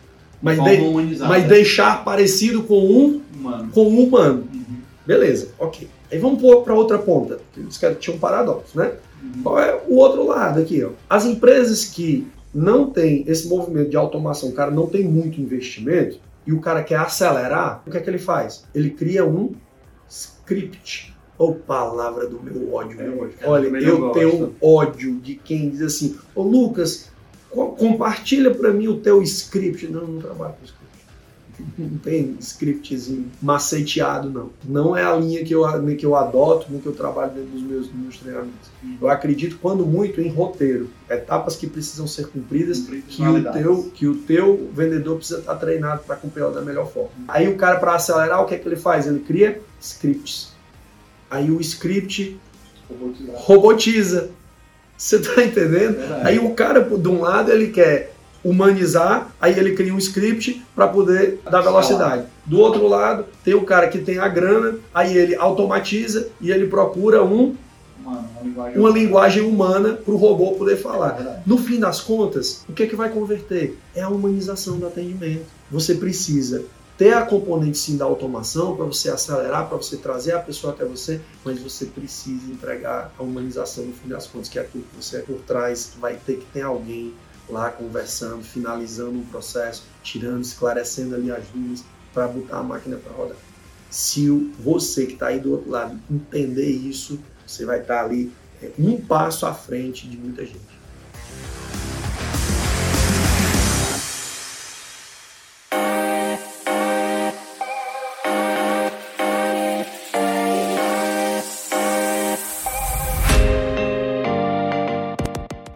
mas, 0.43 0.63
de, 0.63 1.19
mas 1.21 1.43
né? 1.43 1.49
deixar 1.49 2.05
parecido 2.05 2.65
com 2.65 2.79
um 2.79 3.23
humano. 3.35 3.71
Com 3.73 3.85
um 3.85 4.03
humano. 4.03 4.49
Uhum. 4.53 4.77
Beleza, 5.07 5.49
ok. 5.59 5.89
Aí 6.11 6.19
vamos 6.19 6.43
para 6.63 6.75
outra 6.75 6.99
ponta. 6.99 7.39
Eles 7.57 7.81
tinham 7.99 8.17
um 8.17 8.21
paradoxo, 8.21 8.77
né? 8.77 8.93
Uhum. 9.23 9.43
Qual 9.43 9.59
é 9.59 9.81
o 9.89 9.95
outro 9.97 10.27
lado 10.27 10.61
aqui? 10.61 10.83
Ó? 10.85 10.91
As 11.09 11.25
empresas 11.25 11.85
que 11.85 12.27
não 12.55 12.91
têm 12.91 13.25
esse 13.27 13.49
movimento 13.49 13.91
de 13.91 13.97
automação, 13.97 14.51
o 14.51 14.53
cara 14.53 14.71
não 14.71 14.87
tem 14.87 15.05
muito 15.05 15.41
investimento 15.41 16.19
e 16.47 16.53
o 16.53 16.61
cara 16.61 16.83
quer 16.83 16.97
acelerar, 16.97 17.83
o 17.87 17.91
que 17.91 17.97
é 17.97 18.01
que 18.01 18.11
ele 18.11 18.19
faz? 18.19 18.65
Ele 18.75 18.91
cria 18.91 19.25
um 19.25 19.55
script. 20.09 21.13
Ô 21.39 21.47
oh, 21.47 21.55
palavra 21.55 22.27
do 22.27 22.41
meu 22.43 22.75
ódio, 22.75 23.01
é, 23.01 23.05
meu 23.05 23.23
ódio. 23.23 23.35
Olha, 23.45 23.67
eu 23.79 24.11
tenho 24.11 24.55
ódio 24.61 25.17
de 25.17 25.35
quem 25.35 25.71
diz 25.71 25.81
assim, 25.81 26.17
ô 26.35 26.43
oh, 26.43 26.45
Lucas, 26.45 27.11
compartilha 27.53 28.53
para 28.55 28.73
mim 28.73 28.89
o 28.89 28.99
teu 28.99 29.23
script. 29.23 29.87
Não, 29.89 30.07
não 30.07 30.21
trabalho 30.21 30.55
com 30.55 30.65
script 30.65 30.83
não 31.79 31.99
tem 31.99 32.37
scriptzinho 32.41 33.31
maceteado, 33.41 34.31
não. 34.31 34.51
Não 34.65 34.97
é 34.97 35.05
a 35.05 35.15
linha 35.15 35.45
que 35.45 35.55
eu, 35.55 35.65
que 35.97 36.05
eu 36.05 36.17
adoto, 36.17 36.67
nem 36.71 36.81
que 36.81 36.87
eu 36.87 36.93
trabalho 36.93 37.33
dentro 37.33 37.51
dos 37.51 37.63
meus, 37.63 37.87
dos 37.89 37.97
meus 37.97 38.19
treinamentos. 38.19 38.71
Eu 39.01 39.09
acredito, 39.09 39.59
quando 39.61 39.87
muito, 39.87 40.21
em 40.21 40.29
roteiro. 40.29 40.91
Etapas 41.09 41.57
que 41.57 41.67
precisam 41.67 42.07
ser 42.07 42.29
cumpridas, 42.29 42.81
que 43.09 43.23
o, 43.23 43.53
teu, 43.53 43.91
que 43.95 44.07
o 44.07 44.15
teu 44.17 44.71
vendedor 44.73 45.17
precisa 45.17 45.41
estar 45.41 45.57
treinado 45.57 46.03
para 46.05 46.17
cumprir 46.17 46.51
da 46.51 46.61
melhor 46.61 46.91
forma. 46.91 47.11
Aí 47.29 47.49
o 47.49 47.57
cara, 47.57 47.79
para 47.79 47.95
acelerar, 47.95 48.43
o 48.43 48.47
que 48.47 48.55
é 48.55 48.59
que 48.59 48.69
ele 48.69 48.77
faz? 48.77 49.07
Ele 49.07 49.21
cria 49.21 49.61
scripts. 49.81 50.53
Aí 51.31 51.51
o 51.51 51.61
script 51.61 52.39
robotiza. 53.35 54.31
Você 55.03 55.19
tá 55.19 55.43
entendendo? 55.43 56.01
É 56.01 56.21
Aí 56.29 56.39
o 56.39 56.51
cara, 56.51 56.81
de 56.81 57.09
um 57.09 57.23
lado, 57.23 57.51
ele 57.51 57.73
quer 57.73 58.15
humanizar, 58.45 59.33
aí 59.41 59.59
ele 59.59 59.75
cria 59.75 59.93
um 59.93 59.99
script 59.99 60.63
para 60.77 60.87
poder 60.87 61.41
dar 61.51 61.61
velocidade. 61.61 62.27
Do 62.47 62.61
outro 62.61 62.87
lado, 62.87 63.25
tem 63.45 63.53
o 63.53 63.65
cara 63.65 63.89
que 63.89 63.99
tem 63.99 64.19
a 64.19 64.29
grana, 64.29 64.77
aí 64.95 65.17
ele 65.17 65.35
automatiza 65.35 66.29
e 66.41 66.53
ele 66.53 66.69
procura 66.69 67.25
um 67.25 67.57
uma 68.05 68.21
linguagem, 68.43 68.79
uma 68.79 68.91
linguagem 68.91 69.43
humana 69.43 69.93
para 69.95 70.15
o 70.15 70.17
robô 70.17 70.53
poder 70.53 70.77
falar. 70.77 71.21
É 71.21 71.43
no 71.45 71.59
fim 71.59 71.81
das 71.81 72.01
contas, 72.01 72.65
o 72.69 72.73
que, 72.73 72.85
é 72.85 72.87
que 72.87 72.97
vai 72.97 73.11
converter? 73.11 73.77
É 73.97 74.03
a 74.03 74.09
humanização 74.09 74.79
do 74.79 74.87
atendimento. 74.87 75.47
Você 75.71 75.97
precisa 75.97 76.65
ter 76.97 77.15
a 77.15 77.25
componente 77.25 77.79
sim 77.79 77.97
da 77.97 78.05
automação 78.05 78.77
para 78.77 78.85
você 78.85 79.11
acelerar, 79.11 79.69
para 79.69 79.77
você 79.77 79.97
trazer 79.97 80.33
a 80.33 80.39
pessoa 80.39 80.73
até 80.73 80.85
você, 80.85 81.21
mas 81.45 81.59
você 81.61 81.87
precisa 81.87 82.51
entregar 82.51 83.13
a 83.19 83.23
humanização 83.23 83.85
no 83.85 83.93
fim 83.93 84.09
das 84.09 84.27
contas, 84.27 84.49
que 84.49 84.59
é 84.59 84.63
aquilo 84.63 84.85
que 84.85 84.97
você 84.97 85.21
por 85.21 85.41
trás 85.41 85.93
vai 85.99 86.17
ter 86.17 86.39
que 86.39 86.47
ter 86.47 86.63
alguém 86.63 87.15
lá 87.49 87.71
conversando, 87.71 88.43
finalizando 88.43 89.19
um 89.19 89.25
processo, 89.25 89.85
tirando, 90.03 90.43
esclarecendo 90.43 91.15
ali 91.15 91.31
as 91.31 91.45
dúvidas 91.49 91.85
para 92.13 92.29
botar 92.29 92.59
a 92.59 92.63
máquina 92.63 92.97
para 92.97 93.13
rodar. 93.13 93.37
Se 93.91 94.29
você 94.59 95.07
que 95.07 95.15
está 95.15 95.29
aí 95.29 95.41
do 95.41 95.53
outro 95.53 95.71
lado 95.71 95.99
entender 96.11 96.71
isso, 96.71 97.19
você 97.47 97.65
vai 97.65 97.81
estar 97.81 97.97
tá 97.97 98.05
ali 98.05 98.33
é, 98.63 98.71
um 98.79 99.01
passo 99.01 99.45
à 99.45 99.53
frente 99.53 100.09
de 100.09 100.17
muita 100.17 100.47
gente. 100.47 100.73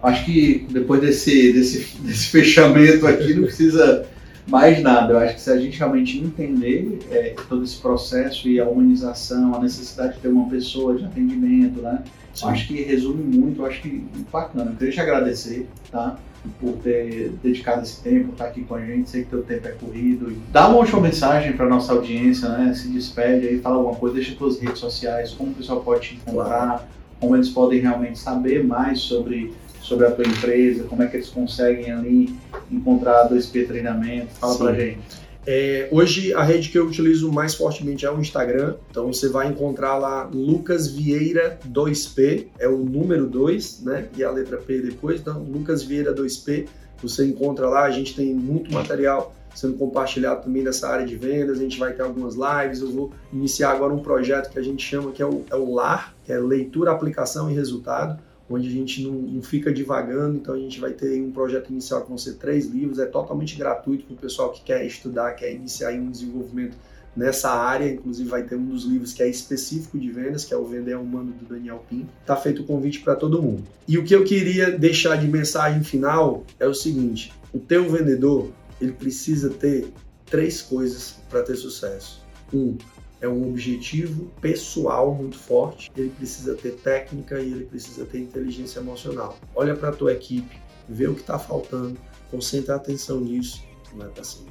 Acho 0.06 0.24
que 0.24 0.66
depois 0.70 1.00
desse, 1.00 1.52
desse, 1.52 1.98
desse 1.98 2.28
fechamento 2.30 3.06
aqui 3.06 3.34
não 3.34 3.44
precisa 3.44 4.06
mais 4.48 4.80
nada. 4.80 5.14
Eu 5.14 5.18
acho 5.18 5.34
que 5.34 5.40
se 5.40 5.50
a 5.50 5.58
gente 5.58 5.78
realmente 5.78 6.18
entender 6.18 7.00
é, 7.10 7.34
todo 7.48 7.64
esse 7.64 7.76
processo 7.76 8.48
e 8.48 8.60
a 8.60 8.68
humanização, 8.68 9.54
a 9.54 9.60
necessidade 9.60 10.14
de 10.14 10.20
ter 10.20 10.28
uma 10.28 10.48
pessoa 10.48 10.96
de 10.96 11.04
atendimento, 11.04 11.80
né? 11.80 12.02
Acho 12.44 12.68
que 12.68 12.82
resume 12.82 13.24
muito, 13.24 13.64
acho 13.64 13.80
que 13.80 14.04
bacana. 14.30 14.70
Eu 14.70 14.76
queria 14.76 14.92
te 14.92 15.00
agradecer, 15.00 15.66
tá? 15.90 16.18
Por 16.60 16.74
ter 16.74 17.32
dedicado 17.42 17.82
esse 17.82 18.00
tempo, 18.02 18.32
estar 18.32 18.44
aqui 18.44 18.62
com 18.62 18.74
a 18.74 18.84
gente. 18.84 19.08
Sei 19.08 19.24
que 19.24 19.30
teu 19.30 19.42
tempo 19.42 19.66
é 19.66 19.72
corrido. 19.72 20.36
Dá 20.52 20.68
uma 20.68 20.78
última 20.78 21.00
mensagem 21.00 21.54
para 21.54 21.66
nossa 21.66 21.92
audiência, 21.92 22.48
né? 22.50 22.74
Se 22.74 22.88
despede 22.88 23.48
aí, 23.48 23.58
fala 23.58 23.76
alguma 23.76 23.96
coisa, 23.96 24.16
deixa 24.16 24.36
suas 24.36 24.60
redes 24.60 24.78
sociais, 24.78 25.32
como 25.32 25.50
o 25.50 25.54
pessoal 25.54 25.80
pode 25.80 26.08
te 26.08 26.14
encontrar, 26.16 26.86
como 27.18 27.34
eles 27.34 27.48
podem 27.48 27.80
realmente 27.80 28.18
saber 28.18 28.62
mais 28.62 29.00
sobre 29.00 29.54
sobre 29.86 30.06
a 30.06 30.10
tua 30.10 30.26
empresa, 30.26 30.84
como 30.84 31.02
é 31.02 31.06
que 31.06 31.16
eles 31.16 31.28
conseguem 31.28 31.92
ali 31.92 32.34
encontrar 32.70 33.28
2P 33.28 33.68
treinamento? 33.68 34.34
Fala 34.34 34.52
Sim. 34.52 34.58
pra 34.58 34.74
gente. 34.74 35.26
É, 35.48 35.88
hoje 35.92 36.34
a 36.34 36.42
rede 36.42 36.70
que 36.70 36.76
eu 36.76 36.86
utilizo 36.86 37.30
mais 37.30 37.54
fortemente 37.54 38.04
é 38.04 38.10
o 38.10 38.18
Instagram, 38.18 38.74
então 38.90 39.12
você 39.12 39.28
vai 39.28 39.46
encontrar 39.46 39.96
lá 39.96 40.24
Lucas 40.24 40.88
Vieira 40.88 41.56
2P, 41.70 42.48
é 42.58 42.66
o 42.66 42.78
número 42.78 43.28
2, 43.28 43.82
né? 43.82 44.08
E 44.16 44.24
a 44.24 44.30
letra 44.32 44.56
P 44.56 44.80
depois, 44.80 45.20
então 45.20 45.40
Lucas 45.44 45.84
Vieira 45.84 46.12
2P, 46.12 46.66
você 47.00 47.24
encontra 47.24 47.68
lá, 47.68 47.84
a 47.84 47.90
gente 47.92 48.16
tem 48.16 48.34
muito 48.34 48.72
material 48.72 49.32
sendo 49.54 49.74
compartilhado 49.74 50.42
também 50.42 50.64
dessa 50.64 50.88
área 50.88 51.06
de 51.06 51.16
vendas, 51.16 51.58
a 51.58 51.62
gente 51.62 51.78
vai 51.78 51.92
ter 51.92 52.02
algumas 52.02 52.34
lives, 52.34 52.80
eu 52.80 52.90
vou 52.90 53.12
iniciar 53.32 53.70
agora 53.70 53.94
um 53.94 54.00
projeto 54.00 54.50
que 54.50 54.58
a 54.58 54.62
gente 54.62 54.84
chama 54.84 55.12
que 55.12 55.22
é 55.22 55.26
o, 55.26 55.44
é 55.48 55.54
o 55.54 55.72
LAR, 55.72 56.14
que 56.24 56.32
é 56.32 56.38
Leitura, 56.38 56.90
Aplicação 56.90 57.48
e 57.48 57.54
Resultado, 57.54 58.20
onde 58.48 58.68
a 58.68 58.70
gente 58.70 59.02
não, 59.02 59.12
não, 59.12 59.42
fica 59.42 59.72
divagando, 59.72 60.36
então 60.36 60.54
a 60.54 60.58
gente 60.58 60.78
vai 60.80 60.92
ter 60.92 61.20
um 61.20 61.32
projeto 61.32 61.70
inicial 61.70 62.02
que 62.02 62.08
vão 62.08 62.18
ser 62.18 62.34
três 62.34 62.66
livros, 62.66 62.98
é 62.98 63.06
totalmente 63.06 63.56
gratuito 63.56 64.04
para 64.04 64.14
o 64.14 64.16
pessoal 64.16 64.52
que 64.52 64.62
quer 64.62 64.86
estudar, 64.86 65.32
quer 65.32 65.52
iniciar 65.52 65.92
um 65.94 66.10
desenvolvimento 66.10 66.76
nessa 67.16 67.50
área, 67.50 67.90
inclusive 67.90 68.28
vai 68.28 68.42
ter 68.42 68.56
um 68.56 68.66
dos 68.66 68.84
livros 68.84 69.12
que 69.14 69.22
é 69.22 69.28
específico 69.28 69.98
de 69.98 70.10
vendas, 70.10 70.44
que 70.44 70.52
é 70.52 70.56
o 70.56 70.64
Vender 70.64 70.96
Humano 70.96 71.32
do 71.32 71.46
Daniel 71.46 71.82
Pim. 71.88 72.06
Tá 72.26 72.36
feito 72.36 72.62
o 72.62 72.64
convite 72.66 73.00
para 73.00 73.16
todo 73.16 73.42
mundo. 73.42 73.64
E 73.88 73.96
o 73.96 74.04
que 74.04 74.14
eu 74.14 74.22
queria 74.22 74.70
deixar 74.70 75.16
de 75.16 75.26
mensagem 75.26 75.82
final 75.82 76.44
é 76.60 76.66
o 76.66 76.74
seguinte: 76.74 77.32
o 77.52 77.58
teu 77.58 77.88
vendedor 77.88 78.50
ele 78.80 78.92
precisa 78.92 79.48
ter 79.48 79.88
três 80.26 80.60
coisas 80.60 81.16
para 81.30 81.42
ter 81.42 81.56
sucesso. 81.56 82.22
Um, 82.52 82.76
é 83.20 83.28
um 83.28 83.48
objetivo 83.48 84.30
pessoal 84.40 85.14
muito 85.14 85.38
forte, 85.38 85.90
ele 85.96 86.10
precisa 86.10 86.54
ter 86.54 86.72
técnica 86.72 87.40
e 87.40 87.52
ele 87.52 87.64
precisa 87.64 88.04
ter 88.04 88.20
inteligência 88.20 88.80
emocional. 88.80 89.36
Olha 89.54 89.74
para 89.74 89.88
a 89.88 89.92
tua 89.92 90.12
equipe, 90.12 90.56
vê 90.88 91.06
o 91.06 91.14
que 91.14 91.20
está 91.20 91.38
faltando, 91.38 91.96
concentra 92.30 92.74
a 92.74 92.76
atenção 92.76 93.20
nisso 93.20 93.64
e 93.92 93.98
vai 93.98 94.08
para 94.08 94.24
cima. 94.24 94.48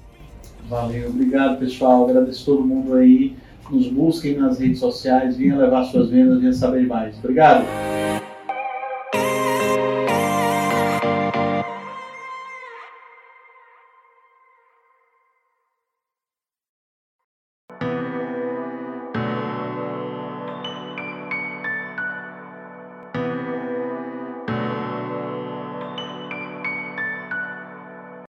Valeu, 0.67 1.09
obrigado 1.09 1.59
pessoal, 1.59 2.09
agradeço 2.09 2.45
todo 2.45 2.65
mundo 2.65 2.95
aí, 2.95 3.35
nos 3.69 3.87
busquem 3.87 4.37
nas 4.37 4.59
redes 4.59 4.79
sociais, 4.79 5.37
venha 5.37 5.55
levar 5.55 5.85
suas 5.85 6.09
vendas, 6.09 6.39
venha 6.39 6.53
saber 6.53 6.87
mais. 6.87 7.17
Obrigado! 7.19 7.65